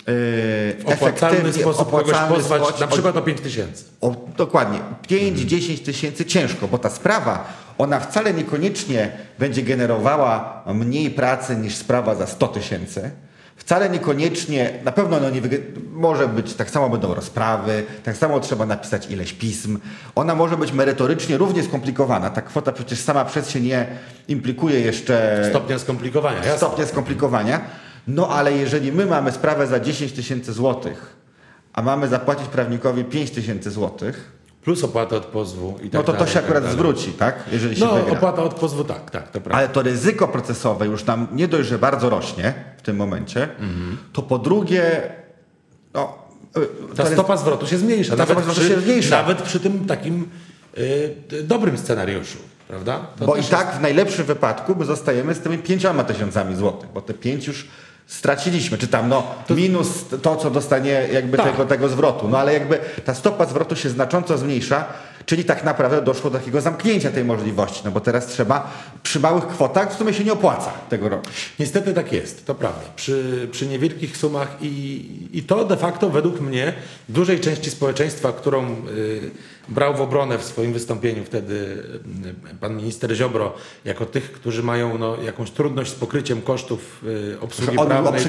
y, 0.00 0.04
w 0.06 0.82
opłacalny 0.86 1.52
sposób 1.52 1.90
kogoś 1.90 2.02
opłacalny 2.08 2.36
pozwać, 2.36 2.62
sposób- 2.62 2.80
na 2.80 2.86
przykład 2.86 3.16
o 3.16 3.22
5 3.22 3.40
tysięcy. 3.40 3.84
o, 4.00 4.14
dokładnie. 4.36 4.78
5-10 5.08 5.78
tysięcy 5.84 6.24
ciężko, 6.24 6.68
bo 6.68 6.78
ta 6.78 6.90
sprawa, 6.90 7.52
ona 7.80 8.00
wcale 8.00 8.34
niekoniecznie 8.34 9.10
będzie 9.38 9.62
generowała 9.62 10.62
mniej 10.74 11.10
pracy 11.10 11.56
niż 11.56 11.74
sprawa 11.74 12.14
za 12.14 12.26
100 12.26 12.48
tysięcy. 12.48 13.10
Wcale 13.56 13.90
niekoniecznie, 13.90 14.70
na 14.84 14.92
pewno 14.92 15.20
no 15.20 15.30
nie 15.30 15.40
może 15.92 16.28
być, 16.28 16.54
tak 16.54 16.70
samo 16.70 16.90
będą 16.90 17.14
rozprawy, 17.14 17.84
tak 18.02 18.16
samo 18.16 18.40
trzeba 18.40 18.66
napisać 18.66 19.10
ileś 19.10 19.32
pism. 19.32 19.78
Ona 20.14 20.34
może 20.34 20.56
być 20.56 20.72
merytorycznie 20.72 21.36
równie 21.36 21.62
skomplikowana. 21.62 22.30
Ta 22.30 22.42
kwota 22.42 22.72
przecież 22.72 22.98
sama 23.00 23.24
przez 23.24 23.50
się 23.50 23.60
nie 23.60 23.86
implikuje 24.28 24.80
jeszcze 24.80 25.46
Stopnia 25.50 25.78
skomplikowania. 25.78 26.38
Jasne. 26.38 26.56
stopnia 26.56 26.86
skomplikowania. 26.86 27.60
No 28.08 28.28
ale 28.28 28.52
jeżeli 28.52 28.92
my 28.92 29.06
mamy 29.06 29.32
sprawę 29.32 29.66
za 29.66 29.80
10 29.80 30.12
tysięcy 30.12 30.52
złotych, 30.52 31.16
a 31.72 31.82
mamy 31.82 32.08
zapłacić 32.08 32.46
prawnikowi 32.46 33.04
5 33.04 33.30
tysięcy 33.30 33.70
złotych, 33.70 34.39
Plus 34.64 34.84
opłata 34.84 35.16
od 35.16 35.24
pozwu 35.26 35.78
i 35.82 35.90
tak 35.90 35.92
no 35.92 36.00
to 36.02 36.06
to 36.06 36.12
dalej, 36.12 36.26
się 36.26 36.32
i 36.32 36.34
tak 36.34 36.44
akurat 36.44 36.62
dalej. 36.62 36.76
zwróci, 36.78 37.12
tak? 37.12 37.34
Jeżeli 37.52 37.76
się 37.76 37.84
No, 37.84 37.94
wygra. 37.94 38.12
opłata 38.12 38.42
od 38.42 38.54
pozwu 38.54 38.84
tak, 38.84 39.10
tak, 39.10 39.24
to 39.30 39.40
prawda. 39.40 39.58
Ale 39.58 39.68
to 39.68 39.82
ryzyko 39.82 40.28
procesowe 40.28 40.86
już 40.86 41.04
nam 41.04 41.26
nie 41.32 41.48
dość, 41.48 41.68
że 41.68 41.78
bardzo 41.78 42.10
rośnie 42.10 42.54
w 42.76 42.82
tym 42.82 42.96
momencie, 42.96 43.48
to 44.12 44.22
po 44.22 44.38
drugie, 44.38 45.02
no, 45.94 46.14
y, 46.92 46.94
Ta 46.96 47.04
to 47.04 47.10
stopa 47.10 47.36
zwrotu 47.36 47.66
się 47.66 47.78
zmniejsza. 47.78 48.16
Nawet 48.16 48.38
przy, 48.38 48.68
się 48.68 48.80
zmniejsza. 48.80 49.16
Nawet 49.16 49.42
przy 49.42 49.60
tym 49.60 49.86
takim 49.86 50.28
y, 50.78 51.42
dobrym 51.42 51.78
scenariuszu, 51.78 52.38
prawda? 52.68 53.00
To 53.18 53.26
bo 53.26 53.36
i 53.36 53.42
tak 53.42 53.74
w 53.74 53.80
najlepszym 53.80 54.24
wypadku 54.24 54.74
my 54.78 54.84
zostajemy 54.84 55.34
z 55.34 55.40
tymi 55.40 55.58
pięcioma 55.58 56.04
tysiącami 56.04 56.56
złotych, 56.56 56.88
bo 56.94 57.00
te 57.00 57.14
pięć 57.14 57.46
już 57.46 57.68
straciliśmy, 58.10 58.78
czy 58.78 58.88
tam 58.88 59.08
no 59.08 59.22
minus 59.50 59.88
to, 60.22 60.36
co 60.36 60.50
dostanie 60.50 61.08
jakby 61.12 61.36
Tak. 61.36 61.50
tego, 61.50 61.64
tego 61.66 61.88
zwrotu. 61.88 62.28
No 62.28 62.38
ale 62.38 62.52
jakby 62.52 62.78
ta 63.04 63.14
stopa 63.14 63.46
zwrotu 63.46 63.76
się 63.76 63.88
znacząco 63.88 64.38
zmniejsza, 64.38 64.84
czyli 65.30 65.44
tak 65.44 65.64
naprawdę 65.64 66.02
doszło 66.02 66.30
do 66.30 66.38
takiego 66.38 66.60
zamknięcia 66.60 67.10
tej 67.10 67.24
możliwości, 67.24 67.82
no 67.84 67.90
bo 67.90 68.00
teraz 68.00 68.26
trzeba 68.26 68.72
przy 69.02 69.20
małych 69.20 69.46
kwotach 69.46 69.94
w 69.94 69.98
sumie 69.98 70.14
się 70.14 70.24
nie 70.24 70.32
opłaca 70.32 70.70
tego 70.88 71.08
robić. 71.08 71.30
Niestety 71.58 71.94
tak 71.94 72.12
jest, 72.12 72.46
to 72.46 72.54
prawda. 72.54 72.80
Przy, 72.96 73.48
przy 73.52 73.66
niewielkich 73.66 74.16
sumach 74.16 74.56
i, 74.60 75.04
i 75.32 75.42
to 75.42 75.64
de 75.64 75.76
facto 75.76 76.10
według 76.10 76.40
mnie 76.40 76.72
dużej 77.08 77.40
części 77.40 77.70
społeczeństwa, 77.70 78.32
którą 78.32 78.72
y, 78.88 79.30
brał 79.68 79.94
w 79.94 80.00
obronę 80.00 80.38
w 80.38 80.44
swoim 80.44 80.72
wystąpieniu 80.72 81.24
wtedy 81.24 81.54
y, 82.52 82.54
pan 82.60 82.76
minister 82.76 83.14
Ziobro, 83.14 83.54
jako 83.84 84.06
tych, 84.06 84.32
którzy 84.32 84.62
mają 84.62 84.98
no, 84.98 85.22
jakąś 85.22 85.50
trudność 85.50 85.90
z 85.90 85.94
pokryciem 85.94 86.42
kosztów 86.42 87.04
y, 87.34 87.40
obsługi 87.40 87.78
On 87.78 87.88
mówił 87.88 87.98
o 87.98 88.02
prawnej. 88.02 88.22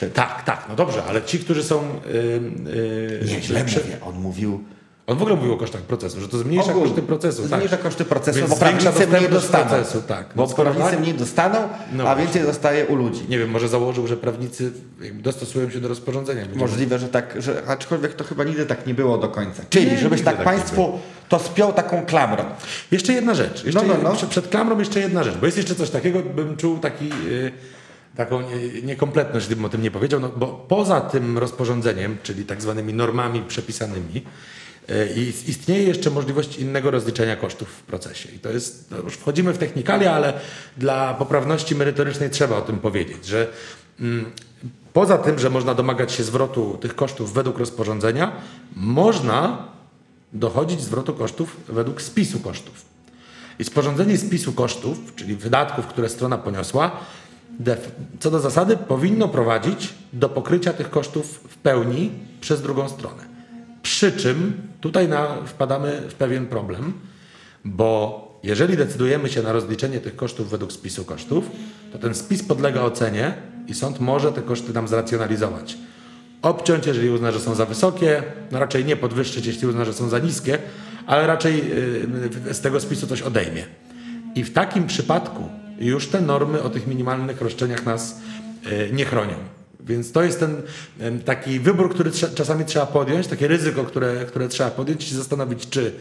czy-. 0.00 0.10
Tak, 0.10 0.44
tak, 0.44 0.64
no 0.68 0.74
dobrze, 0.74 1.04
ale 1.04 1.22
ci, 1.22 1.38
którzy 1.38 1.62
są... 1.62 1.82
Y, 1.82 2.18
y, 2.18 3.26
Nie, 3.26 3.42
źle 3.42 3.64
mówię. 3.64 3.98
On 4.02 4.14
mówił 4.14 4.64
On 5.06 5.18
w 5.18 5.22
ogóle 5.22 5.36
mówił 5.36 5.52
o 5.52 5.56
kosztach 5.56 5.82
procesu, 5.82 6.20
że 6.20 6.28
to 6.28 6.38
zmniejsza 6.38 6.70
Ogólnie. 6.70 6.88
koszty 6.88 7.02
procesu. 7.02 7.42
tak. 7.42 7.48
Zmniejsza 7.50 7.76
koszty 7.76 8.04
procesu, 8.04 8.38
Więc 8.38 8.50
bo 8.50 8.56
prawnicy 8.56 9.06
mniej 9.06 9.28
dostaną. 9.28 9.64
procesu, 9.64 10.02
tak. 10.02 10.26
Bo 10.36 10.46
prawnicy 10.46 10.90
tak- 10.90 11.00
mniej 11.00 11.14
dostaną, 11.14 11.58
No 11.92 12.08
a 12.08 12.16
więcej 12.16 12.42
zostaje 12.42 12.86
u 12.86 12.96
ludzi. 12.96 13.20
Nie 13.28 13.38
wiem, 13.38 13.50
może 13.50 13.68
założył, 13.68 14.06
że 14.06 14.16
prawnicy 14.16 14.72
dostosują 15.12 15.70
się 15.70 15.80
do 15.80 15.88
rozporządzenia. 15.88 16.42
Możliwe, 16.54 16.98
że 16.98 17.08
tak, 17.08 17.34
że, 17.42 17.62
aczkolwiek 17.66 18.14
to 18.14 18.24
chyba 18.24 18.44
nigdy 18.44 18.66
tak 18.66 18.86
nie 18.86 18.94
było 18.94 19.18
do 19.18 19.28
końca. 19.28 19.62
Czyli, 19.70 19.86
Nie, 19.90 19.98
żebyś 19.98 20.22
tak 20.22 20.36
tak 20.36 20.44
Państwu 20.44 20.98
to 21.28 21.38
spiął 21.38 21.72
taką 21.72 22.06
klamrą. 22.06 22.44
Jeszcze 22.90 23.12
jedna 23.12 23.34
rzecz. 23.34 23.64
Jeszcze 23.64 23.86
No, 23.86 23.94
no, 23.94 24.00
no. 24.02 24.14
Przed, 24.16 24.28
przed 24.28 24.48
klamrą 24.48 24.78
jeszcze 24.78 25.00
jedna 25.00 25.22
rzecz, 25.24 25.34
bo 25.36 25.46
jest 25.46 25.58
jeszcze 25.58 25.74
coś 25.74 25.90
takiego, 25.90 26.22
bym 26.22 26.56
czuł 26.56 26.78
taki, 26.78 27.10
y, 27.28 27.52
taką 28.16 28.40
nie, 28.40 28.82
niekompletność, 28.82 29.46
gdybym 29.46 29.64
o 29.64 29.68
tym 29.68 29.82
nie 29.82 29.90
powiedział, 29.90 30.20
no, 30.20 30.28
bo 30.36 30.46
poza 30.68 31.00
tym 31.00 31.38
rozporządzeniem, 31.38 32.16
czyli 32.22 32.44
tak 32.44 32.62
zwanymi 32.62 32.94
normami 32.94 33.42
przepisanymi, 33.48 34.22
i- 35.16 35.50
istnieje 35.50 35.82
jeszcze 35.84 36.10
możliwość 36.10 36.56
innego 36.56 36.90
rozliczenia 36.90 37.36
kosztów 37.36 37.68
w 37.68 37.82
procesie. 37.82 38.28
I 38.36 38.38
to 38.38 38.50
jest, 38.50 38.90
no 38.90 38.96
już 38.96 39.14
wchodzimy 39.14 39.52
w 39.52 39.58
technikalia, 39.58 40.12
ale 40.12 40.32
dla 40.76 41.14
poprawności 41.14 41.74
merytorycznej 41.74 42.30
trzeba 42.30 42.56
o 42.56 42.62
tym 42.62 42.78
powiedzieć, 42.78 43.26
że 43.26 43.46
mm, 44.00 44.24
poza 44.92 45.18
tym, 45.18 45.38
że 45.38 45.50
można 45.50 45.74
domagać 45.74 46.12
się 46.12 46.24
zwrotu 46.24 46.78
tych 46.80 46.94
kosztów 46.96 47.32
według 47.32 47.58
rozporządzenia, 47.58 48.32
można 48.76 49.68
dochodzić 50.32 50.80
zwrotu 50.80 51.14
kosztów 51.14 51.56
według 51.68 52.02
spisu 52.02 52.40
kosztów. 52.40 52.82
I 53.58 53.64
sporządzenie 53.64 54.18
spisu 54.18 54.52
kosztów, 54.52 54.98
czyli 55.16 55.36
wydatków, 55.36 55.86
które 55.86 56.08
strona 56.08 56.38
poniosła, 56.38 56.90
co 58.20 58.30
do 58.30 58.40
zasady 58.40 58.76
powinno 58.76 59.28
prowadzić 59.28 59.94
do 60.12 60.28
pokrycia 60.28 60.72
tych 60.72 60.90
kosztów 60.90 61.40
w 61.48 61.56
pełni 61.56 62.10
przez 62.40 62.62
drugą 62.62 62.88
stronę. 62.88 63.33
Przy 63.94 64.12
czym 64.12 64.52
tutaj 64.80 65.08
na, 65.08 65.26
wpadamy 65.46 66.02
w 66.08 66.14
pewien 66.14 66.46
problem, 66.46 66.92
bo 67.64 68.38
jeżeli 68.42 68.76
decydujemy 68.76 69.28
się 69.28 69.42
na 69.42 69.52
rozliczenie 69.52 70.00
tych 70.00 70.16
kosztów 70.16 70.50
według 70.50 70.72
spisu 70.72 71.04
kosztów, 71.04 71.50
to 71.92 71.98
ten 71.98 72.14
spis 72.14 72.42
podlega 72.42 72.80
ocenie 72.80 73.34
i 73.66 73.74
sąd 73.74 74.00
może 74.00 74.32
te 74.32 74.42
koszty 74.42 74.72
nam 74.72 74.88
zracjonalizować. 74.88 75.76
obciąć, 76.42 76.86
jeżeli 76.86 77.10
uzna, 77.10 77.32
że 77.32 77.40
są 77.40 77.54
za 77.54 77.66
wysokie, 77.66 78.22
no 78.52 78.58
raczej 78.58 78.84
nie 78.84 78.96
podwyższyć, 78.96 79.46
jeśli 79.46 79.68
uzna, 79.68 79.84
że 79.84 79.92
są 79.92 80.08
za 80.08 80.18
niskie, 80.18 80.58
ale 81.06 81.26
raczej 81.26 81.72
y, 82.48 82.54
z 82.54 82.60
tego 82.60 82.80
spisu 82.80 83.06
coś 83.06 83.22
odejmie. 83.22 83.64
I 84.34 84.44
w 84.44 84.52
takim 84.52 84.86
przypadku 84.86 85.48
już 85.78 86.06
te 86.08 86.20
normy 86.20 86.62
o 86.62 86.70
tych 86.70 86.86
minimalnych 86.86 87.40
roszczeniach 87.40 87.86
nas 87.86 88.20
y, 88.66 88.90
nie 88.92 89.04
chronią. 89.04 89.36
Więc 89.84 90.12
to 90.12 90.22
jest 90.22 90.40
ten 90.40 90.62
taki 91.24 91.60
wybór, 91.60 91.94
który 91.94 92.10
trze- 92.10 92.34
czasami 92.34 92.64
trzeba 92.64 92.86
podjąć, 92.86 93.26
takie 93.26 93.48
ryzyko, 93.48 93.84
które, 93.84 94.24
które 94.24 94.48
trzeba 94.48 94.70
podjąć 94.70 95.12
i 95.12 95.14
zastanowić, 95.14 95.68
czy 95.68 95.92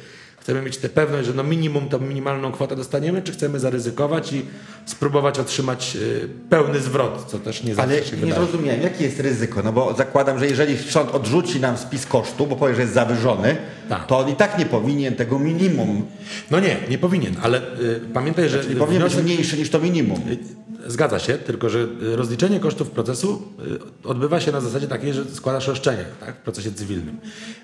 chcemy 0.44 0.62
mieć 0.62 0.78
tę 0.78 0.90
pewność, 0.90 1.28
że 1.28 1.34
no 1.34 1.44
minimum 1.44 1.90
tą 1.90 2.00
minimalną 2.00 2.52
kwotę 2.52 2.76
dostaniemy, 2.76 3.22
czy 3.22 3.32
chcemy 3.32 3.60
zaryzykować 3.60 4.34
i 4.34 4.46
spróbować 4.86 5.40
otrzymać 5.40 5.96
y, 5.96 6.30
pełny 6.50 6.80
zwrot, 6.80 7.26
co 7.28 7.40
też 7.40 7.64
nie 7.64 7.76
zawsze 7.76 7.92
Ale 7.96 8.04
się 8.06 8.16
nie 8.16 8.22
wydaje. 8.22 8.34
zrozumiałem, 8.48 8.82
jakie 8.82 9.04
jest 9.04 9.20
ryzyko? 9.20 9.62
No 9.64 9.74
bo 9.74 9.94
zakładam, 9.98 10.40
że 10.40 10.48
jeżeli 10.48 10.78
sąd 10.78 11.12
odrzuci 11.12 11.60
nam 11.60 11.78
spis 11.78 12.06
kosztu, 12.06 12.48
bo 12.48 12.56
powie, 12.56 12.76
że 12.76 12.82
jest 12.82 12.94
zawyżony, 12.94 13.58
Tak. 13.90 14.08
to 14.08 14.20
on 14.20 14.30
i 14.30 14.36
tak 14.36 14.58
nie 14.60 14.66
powinien 14.66 15.16
tego 15.16 15.40
minimum. 15.40 16.06
No 16.52 16.60
nie, 16.60 16.78
nie 16.90 16.98
powinien, 16.98 17.36
ale 17.42 17.62
y, 17.80 18.00
pamiętaj, 18.14 18.50
że 18.50 18.64
Nie 18.70 18.76
powinien 18.76 19.04
być 19.04 19.14
wniosek- 19.14 19.24
mniejszy 19.24 19.58
niż 19.58 19.70
to 19.70 19.80
minimum. 19.80 20.20
Zgadza 20.88 21.20
się, 21.20 21.34
tylko 21.38 21.70
że 21.70 21.80
y, 21.80 22.16
rozliczenie 22.16 22.60
kosztów 22.60 22.90
procesu 22.92 23.42
y, 24.06 24.08
odbywa 24.10 24.40
się 24.40 24.52
na 24.52 24.62
zasadzie 24.62 24.88
takiej, 24.88 25.14
że 25.14 25.26
składasz 25.34 25.68
roszczenie 25.68 26.06
tak, 26.20 26.36
w 26.36 26.40
procesie 26.40 26.72
cywilnym. 26.72 27.18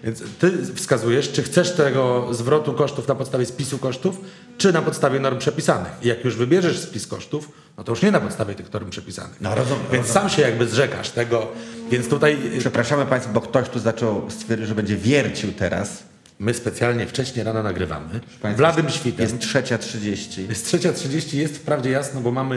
Więc 0.03 0.23
ty 0.39 0.51
wskazujesz, 0.75 1.31
czy 1.31 1.43
chcesz 1.43 1.71
tego 1.71 2.27
zwrotu 2.31 2.68
kosztów 2.73 3.07
na 3.07 3.15
podstawie 3.15 3.45
spisu 3.45 3.77
kosztów, 3.77 4.17
czy 4.57 4.73
na 4.73 4.81
podstawie 4.81 5.19
norm 5.19 5.37
przepisanych. 5.37 5.91
I 6.01 6.07
jak 6.07 6.25
już 6.25 6.35
wybierzesz 6.35 6.79
spis 6.79 7.07
kosztów, 7.07 7.49
no 7.77 7.83
to 7.83 7.91
już 7.91 8.01
nie 8.01 8.11
na 8.11 8.19
podstawie 8.19 8.55
tych 8.55 8.73
norm 8.73 8.89
przepisanych. 8.89 9.41
No, 9.41 9.55
rozumiem, 9.55 9.83
Więc 9.91 10.07
sam 10.07 10.29
się 10.29 10.41
jakby 10.41 10.67
zrzekasz 10.67 11.09
tego. 11.09 11.47
Więc 11.91 12.09
tutaj 12.09 12.37
y, 12.55 12.59
Przepraszamy 12.59 13.05
Państwa, 13.05 13.33
bo 13.33 13.41
ktoś 13.41 13.69
tu 13.69 13.79
zaczął 13.79 14.31
stwierdzić, 14.31 14.67
że 14.67 14.75
będzie 14.75 14.95
wiercił 14.97 15.51
teraz. 15.53 16.03
my 16.39 16.53
specjalnie 16.53 17.07
wcześniej 17.07 17.45
rano 17.45 17.63
nagrywamy. 17.63 18.09
Państwa, 18.41 18.57
Bladym 18.57 18.89
świtem. 18.89 19.23
Jest 19.23 19.39
trzecia 19.39 19.77
trzydzieści. 19.77 20.47
Jest 20.49 20.65
trzecia 20.65 20.93
30, 20.93 21.37
jest 21.37 21.57
wprawdzie 21.57 21.89
jasno, 21.89 22.21
bo 22.21 22.31
mamy 22.31 22.55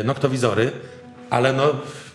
y, 0.00 0.04
noktowizory, 0.04 0.70
ale 1.30 1.52
no 1.52 1.72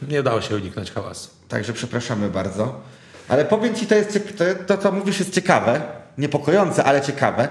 nie 0.07 0.19
udało 0.19 0.41
się 0.41 0.55
uniknąć 0.55 0.91
hałasu. 0.91 1.29
Także 1.49 1.73
przepraszamy 1.73 2.29
bardzo. 2.29 2.81
Ale 3.27 3.45
powiem 3.45 3.75
Ci, 3.75 3.87
to, 3.87 3.95
jest, 3.95 4.19
to, 4.37 4.43
to 4.67 4.77
co 4.77 4.91
mówisz 4.91 5.19
jest 5.19 5.33
ciekawe, 5.33 5.81
niepokojące, 6.17 6.83
ale 6.83 7.01
ciekawe. 7.01 7.47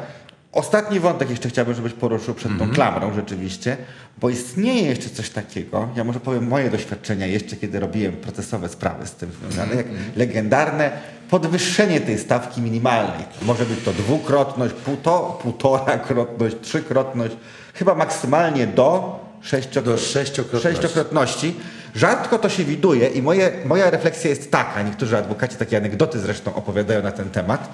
Ostatni 0.53 1.01
wątek 1.01 1.31
jeszcze 1.31 1.49
chciałbym, 1.49 1.75
żebyś 1.75 1.93
poruszył 1.93 2.35
przed 2.35 2.59
tą 2.59 2.71
klamrą 2.71 3.15
rzeczywiście, 3.15 3.77
bo 4.19 4.31
istnieje 4.31 4.83
jeszcze 4.83 5.11
coś 5.11 5.31
takiego, 5.31 5.89
ja 5.97 6.05
może 6.05 6.21
powiem 6.21 6.49
moje 6.49 6.71
doświadczenia 6.71 7.27
jeszcze, 7.27 7.57
kiedy 7.57 7.81
robiłem 7.81 8.13
procesowe 8.13 8.69
sprawy 8.69 9.07
z 9.07 9.13
tym 9.13 9.31
związane, 9.41 9.75
jak 9.75 9.87
legendarne 10.17 10.91
podwyższenie 11.31 12.01
tej 12.01 12.19
stawki 12.19 12.61
minimalnej. 12.61 13.25
Może 13.43 13.65
być 13.65 13.85
to 13.85 13.93
dwukrotność, 13.93 14.75
półto, 14.75 15.39
półtorakrotność, 15.43 16.57
trzykrotność, 16.63 17.37
chyba 17.75 17.95
maksymalnie 17.95 18.67
do 18.67 19.21
sześciokrotności. 19.41 20.07
Do 20.07 20.21
sześciokrotności. 20.21 20.83
sześciokrotności. 20.83 21.55
Rzadko 21.95 22.39
to 22.39 22.49
się 22.49 22.65
widuje 22.65 23.09
i 23.09 23.23
moje, 23.23 23.53
moja 23.65 23.91
refleksja 23.91 24.31
jest 24.31 24.51
taka, 24.51 24.83
niektórzy 24.83 25.19
adwokaci 25.19 25.57
takie 25.57 25.77
anegdoty 25.77 26.21
zresztą 26.21 26.55
opowiadają 26.55 27.03
na 27.03 27.13
ten 27.13 27.31
temat, 27.31 27.69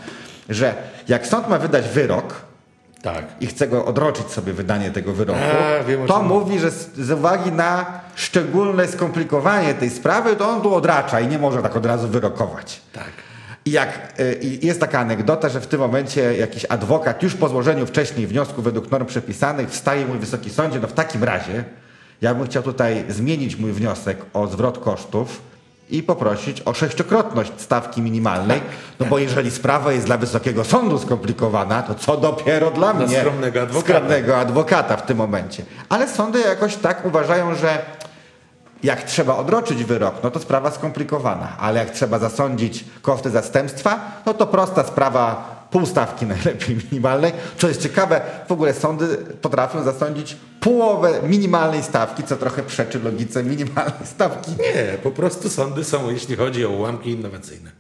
że 0.49 0.75
jak 1.09 1.27
sąd 1.27 1.49
ma 1.49 1.59
wydać 1.59 1.89
wyrok 1.89 2.35
Tak. 3.03 3.25
i 3.41 3.47
chce 3.47 3.69
go 3.69 3.85
odroczyć 3.85 4.31
sobie 4.31 4.53
wydanie 4.53 4.91
tego 4.91 5.13
wyroku, 5.13 5.39
A, 5.81 5.85
wiem, 5.85 6.07
to 6.07 6.23
mówi, 6.23 6.59
że 6.59 6.71
z, 6.71 6.97
z 6.97 7.11
uwagi 7.11 7.53
na 7.53 8.01
szczególne 8.15 8.89
skomplikowanie 8.89 9.75
tej 9.75 9.91
sprawy, 9.91 10.37
to 10.37 10.49
on 10.49 10.63
tu 10.63 10.75
odracza 10.75 11.21
i 11.21 11.29
nie 11.29 11.39
może 11.39 11.63
tak 11.63 11.77
od 11.77 11.87
razu 11.87 12.09
wyrokować. 12.09 12.81
Tak. 12.93 13.11
I 13.65 13.71
jak 13.71 14.21
y, 14.21 14.59
jest 14.63 14.81
taka 14.81 15.01
anegdota, 15.01 15.49
że 15.49 15.61
w 15.61 15.67
tym 15.67 15.81
momencie 15.81 16.37
jakiś 16.37 16.65
adwokat 16.69 17.23
już 17.23 17.35
po 17.35 17.49
złożeniu 17.49 17.87
wcześniej 17.87 18.27
wniosku 18.27 18.63
według 18.63 18.91
norm 18.91 19.07
przepisanych 19.07 19.71
wstaje 19.71 20.07
mój 20.07 20.19
wysoki 20.19 20.51
sądzie, 20.51 20.81
no 20.81 20.89
w 20.89 20.93
takim 20.93 21.25
razie 21.25 21.65
ja 22.23 22.35
bym 22.35 22.47
chciał 22.47 22.63
tutaj 22.63 23.05
zmienić 23.09 23.57
mój 23.57 23.73
wniosek 23.73 24.19
o 24.35 24.47
zwrot 24.47 24.79
kosztów 24.79 25.41
i 25.91 26.03
poprosić 26.03 26.63
o 26.65 26.75
sześciokrotność 26.75 27.53
stawki 27.57 28.03
minimalnej, 28.03 28.61
no 29.01 29.07
bo 29.07 29.19
jeżeli 29.19 29.51
sprawa 29.51 29.93
jest 29.93 30.07
dla 30.07 30.17
wysokiego 30.17 30.65
sądu 30.65 30.99
skomplikowana, 30.99 31.83
to 31.83 31.95
co 31.95 32.17
dopiero 32.17 32.71
dla, 32.71 32.95
Dla 32.95 33.07
mnie, 33.07 33.19
skromnego 33.19 33.63
adwokata. 33.63 33.87
skromnego 33.95 34.37
adwokata 34.39 34.97
w 34.97 35.07
tym 35.07 35.19
momencie. 35.19 35.65
Ale 35.89 36.09
sądy 36.09 36.41
jakoś 36.41 36.77
tak 36.77 37.07
uważają, 37.07 37.55
że 37.55 37.83
jak 38.83 39.03
trzeba 39.03 39.37
odroczyć 39.37 39.85
wyrok, 39.85 40.15
no 40.23 40.31
to 40.31 40.41
sprawa 40.41 40.71
skomplikowana, 40.71 41.57
ale 41.61 41.79
jak 41.81 41.91
trzeba 41.91 42.19
zasądzić 42.19 42.85
koszty 43.03 43.31
zastępstwa, 43.31 44.01
no 44.27 44.35
to 44.35 44.47
prosta 44.47 44.85
sprawa 44.85 45.58
pół 45.71 45.87
stawki 45.87 46.27
najlepiej 46.37 46.77
minimalnej. 46.77 47.33
Co 47.59 47.69
jest 47.69 47.83
ciekawe, 47.83 48.21
w 48.49 48.53
ogóle 48.53 48.75
sądy 48.75 49.17
potrafią 49.17 49.83
zasądzić 49.83 50.37
połowę 50.61 51.21
minimalnej 51.23 51.83
stawki, 51.83 52.23
co 52.23 52.37
trochę 52.37 52.63
przeczy 52.63 52.99
logice 52.99 53.45
minimalnej 53.45 54.07
stawki. 54.15 54.51
Nie, 54.51 54.99
po 55.03 55.11
prostu 55.11 55.49
sądy 55.49 55.85
są, 55.85 56.11
jeśli 56.11 56.37
chodzi 56.37 56.67
o 56.67 56.71
ułamki 56.71 57.11
innowacyjne. 57.11 57.71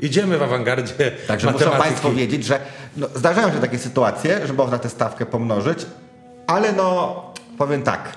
Idziemy 0.00 0.38
w 0.38 0.42
awangardzie 0.42 1.12
Także 1.26 1.52
muszą. 1.52 1.70
Państwo 1.70 2.12
wiedzieć, 2.12 2.44
że 2.44 2.60
no, 2.96 3.08
zdarzają 3.14 3.52
się 3.52 3.60
takie 3.60 3.78
sytuacje, 3.78 4.46
że 4.46 4.52
można 4.52 4.78
tę 4.78 4.88
stawkę 4.88 5.26
pomnożyć, 5.26 5.86
ale 6.46 6.72
no 6.72 7.16
powiem 7.58 7.82
tak. 7.82 8.12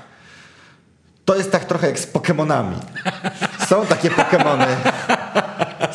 To 1.25 1.35
jest 1.35 1.51
tak 1.51 1.65
trochę 1.65 1.87
jak 1.87 1.99
z 1.99 2.07
Pokemonami. 2.07 2.75
Są 3.67 3.85
takie 3.85 4.09
Pokemony. 4.09 4.67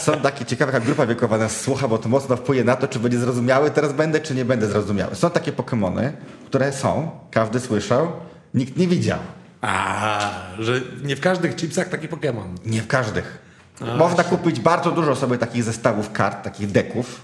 Są 0.01 0.21
takie 0.21 0.45
ciekawe, 0.45 0.73
jak 0.73 0.85
grupa 0.85 1.07
wiekowa 1.07 1.39
nas 1.39 1.61
słucha, 1.61 1.89
bo 1.89 1.99
to 1.99 2.09
mocno 2.09 2.37
wpłynie 2.37 2.65
na 2.65 2.77
to, 2.77 2.89
czy 2.89 2.99
będzie 2.99 3.19
zrozumiały 3.19 3.71
teraz 3.71 3.93
będę, 3.93 4.21
czy 4.21 4.35
nie 4.35 4.45
będę 4.45 4.67
zrozumiały. 4.67 5.15
Są 5.15 5.31
takie 5.31 5.53
Pokemony, 5.53 6.13
które 6.47 6.73
są, 6.73 7.11
każdy 7.31 7.61
słyszał, 7.61 8.13
nikt 8.55 8.77
nie 8.77 8.89
widział. 8.89 9.19
A, 9.61 10.31
że 10.59 10.81
nie 11.03 11.17
w 11.17 11.21
każdych 11.21 11.57
chipsach 11.57 11.89
taki 11.89 12.09
Pokémon. 12.09 12.45
Nie 12.67 12.83
w 12.83 12.87
każdych. 12.87 13.39
Można 13.97 14.25
kupić 14.25 14.61
bardzo 14.61 14.91
dużo 14.91 15.17
sobie 15.17 15.39
takich 15.39 15.65
zestawów 15.65 16.13
kart, 16.13 16.45
takich 16.45 16.71
deków, 16.71 17.21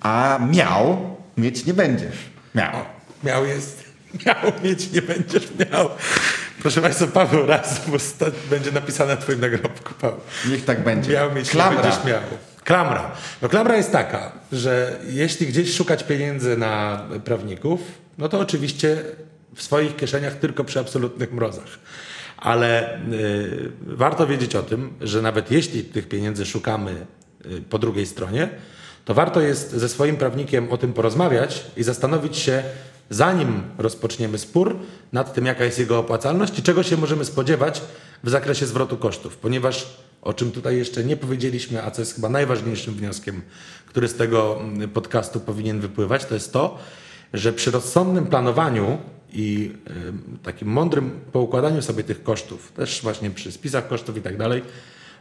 a 0.00 0.38
miał 0.50 1.16
mieć 1.36 1.66
nie 1.66 1.74
będziesz. 1.74 2.16
Miał. 2.54 2.72
Miał 3.24 3.46
jest, 3.46 3.84
miał 4.26 4.52
mieć, 4.62 4.92
nie 4.92 5.02
będziesz 5.02 5.48
miał. 5.58 5.88
Proszę 6.62 6.80
Państwa, 6.80 7.06
Paweł 7.06 7.46
raz, 7.46 7.80
bo 7.88 7.96
będzie 8.50 8.72
napisane 8.72 9.14
na 9.14 9.20
Twoim 9.20 9.40
nagrobku, 9.40 9.94
Paweł. 10.00 10.20
Niech 10.50 10.64
tak 10.64 10.84
będzie. 10.84 11.12
Miał 11.12 11.32
mieć, 11.32 11.50
Klamra. 11.50 11.76
nie 11.76 11.82
będziesz 11.82 12.04
miał. 12.04 12.20
Klamra. 12.64 13.12
No 13.42 13.48
klamra 13.48 13.76
jest 13.76 13.92
taka, 13.92 14.32
że 14.52 15.00
jeśli 15.08 15.46
gdzieś 15.46 15.74
szukać 15.74 16.04
pieniędzy 16.04 16.56
na 16.56 17.02
prawników, 17.24 17.80
no 18.18 18.28
to 18.28 18.40
oczywiście 18.40 19.02
w 19.54 19.62
swoich 19.62 19.96
kieszeniach 19.96 20.34
tylko 20.34 20.64
przy 20.64 20.80
absolutnych 20.80 21.32
mrozach. 21.32 21.78
Ale 22.36 22.98
y, 23.12 23.72
warto 23.80 24.26
wiedzieć 24.26 24.56
o 24.56 24.62
tym, 24.62 24.92
że 25.00 25.22
nawet 25.22 25.50
jeśli 25.50 25.84
tych 25.84 26.08
pieniędzy 26.08 26.46
szukamy 26.46 27.06
y, 27.46 27.62
po 27.70 27.78
drugiej 27.78 28.06
stronie, 28.06 28.48
to 29.04 29.14
warto 29.14 29.40
jest 29.40 29.70
ze 29.70 29.88
swoim 29.88 30.16
prawnikiem 30.16 30.72
o 30.72 30.78
tym 30.78 30.92
porozmawiać 30.92 31.64
i 31.76 31.82
zastanowić 31.82 32.36
się, 32.36 32.62
zanim 33.10 33.62
rozpoczniemy 33.78 34.38
spór, 34.38 34.76
nad 35.12 35.34
tym, 35.34 35.46
jaka 35.46 35.64
jest 35.64 35.78
jego 35.78 35.98
opłacalność 35.98 36.58
i 36.58 36.62
czego 36.62 36.82
się 36.82 36.96
możemy 36.96 37.24
spodziewać 37.24 37.82
w 38.24 38.30
zakresie 38.30 38.66
zwrotu 38.66 38.96
kosztów, 38.96 39.36
ponieważ 39.36 39.96
o 40.22 40.34
czym 40.34 40.52
tutaj 40.52 40.76
jeszcze 40.76 41.04
nie 41.04 41.16
powiedzieliśmy, 41.16 41.82
a 41.84 41.90
co 41.90 42.02
jest 42.02 42.14
chyba 42.14 42.28
najważniejszym 42.28 42.94
wnioskiem, 42.94 43.42
który 43.86 44.08
z 44.08 44.14
tego 44.14 44.60
mm, 44.60 44.90
podcastu 44.90 45.40
powinien 45.40 45.80
wypływać, 45.80 46.24
to 46.24 46.34
jest 46.34 46.52
to, 46.52 46.78
że 47.32 47.52
przy 47.52 47.70
rozsądnym 47.70 48.26
planowaniu 48.26 48.98
i 49.32 49.72
takim 50.42 50.68
mądrym 50.68 51.10
poukładaniu 51.32 51.82
sobie 51.82 52.04
tych 52.04 52.22
kosztów, 52.22 52.72
też 52.72 53.02
właśnie 53.02 53.30
przy 53.30 53.52
spisach 53.52 53.88
kosztów 53.88 54.16
i 54.16 54.22
tak 54.22 54.36
dalej, 54.36 54.62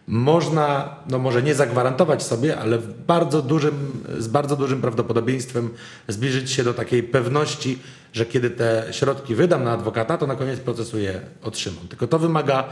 można, 0.08 0.96
no 1.10 1.20
może 1.20 1.44
nie 1.44 1.56
zagwarantować 1.56 2.24
sobie, 2.24 2.58
ale 2.58 2.80
bardzo 3.08 3.42
dużym, 3.42 4.04
z 4.18 4.28
bardzo 4.28 4.56
dużym 4.56 4.82
prawdopodobieństwem 4.82 5.70
zbliżyć 6.08 6.52
się 6.52 6.64
do 6.64 6.74
takiej 6.74 7.04
pewności, 7.04 7.80
że 8.14 8.26
kiedy 8.26 8.50
te 8.50 8.88
środki 8.92 9.36
wydam 9.36 9.64
na 9.64 9.72
adwokata, 9.72 10.18
to 10.18 10.28
na 10.28 10.36
koniec 10.36 10.60
procesu 10.60 11.00
je 11.00 11.22
otrzymam. 11.44 11.88
Tylko 11.88 12.08
to 12.08 12.20
wymaga 12.20 12.64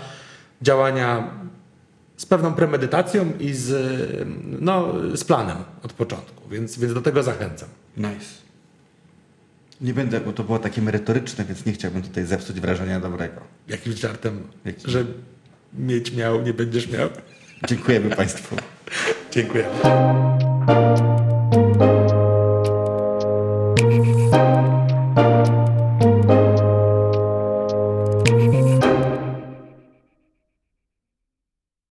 działania 0.62 1.32
z 2.18 2.26
pewną 2.26 2.54
premedytacją 2.54 3.34
i 3.40 3.54
z, 3.54 3.72
no, 4.62 4.94
z 5.16 5.24
planem 5.24 5.58
od 5.84 5.94
początku, 5.94 6.50
więc, 6.50 6.80
więc 6.80 6.94
do 6.94 7.02
tego 7.02 7.24
zachęcam. 7.24 7.70
Nice. 7.98 8.44
Nie 9.82 9.94
będę, 9.94 10.20
bo 10.20 10.34
to 10.34 10.44
było 10.44 10.60
takie 10.60 10.82
merytoryczne, 10.82 11.46
więc 11.46 11.66
nie 11.66 11.74
chciałbym 11.74 12.02
tutaj 12.02 12.26
zepsuć 12.26 12.60
wrażenia 12.60 13.00
dobrego. 13.00 13.42
Jakimś 13.68 13.96
żartem, 13.96 14.44
Jakim? 14.66 14.90
że 14.90 15.06
mieć 15.78 16.12
miał, 16.12 16.42
nie 16.42 16.54
będziesz 16.54 16.90
miał. 16.90 17.10
Dziękujemy 17.68 18.16
Państwu. 18.16 18.56
Dziękuję. 19.32 19.66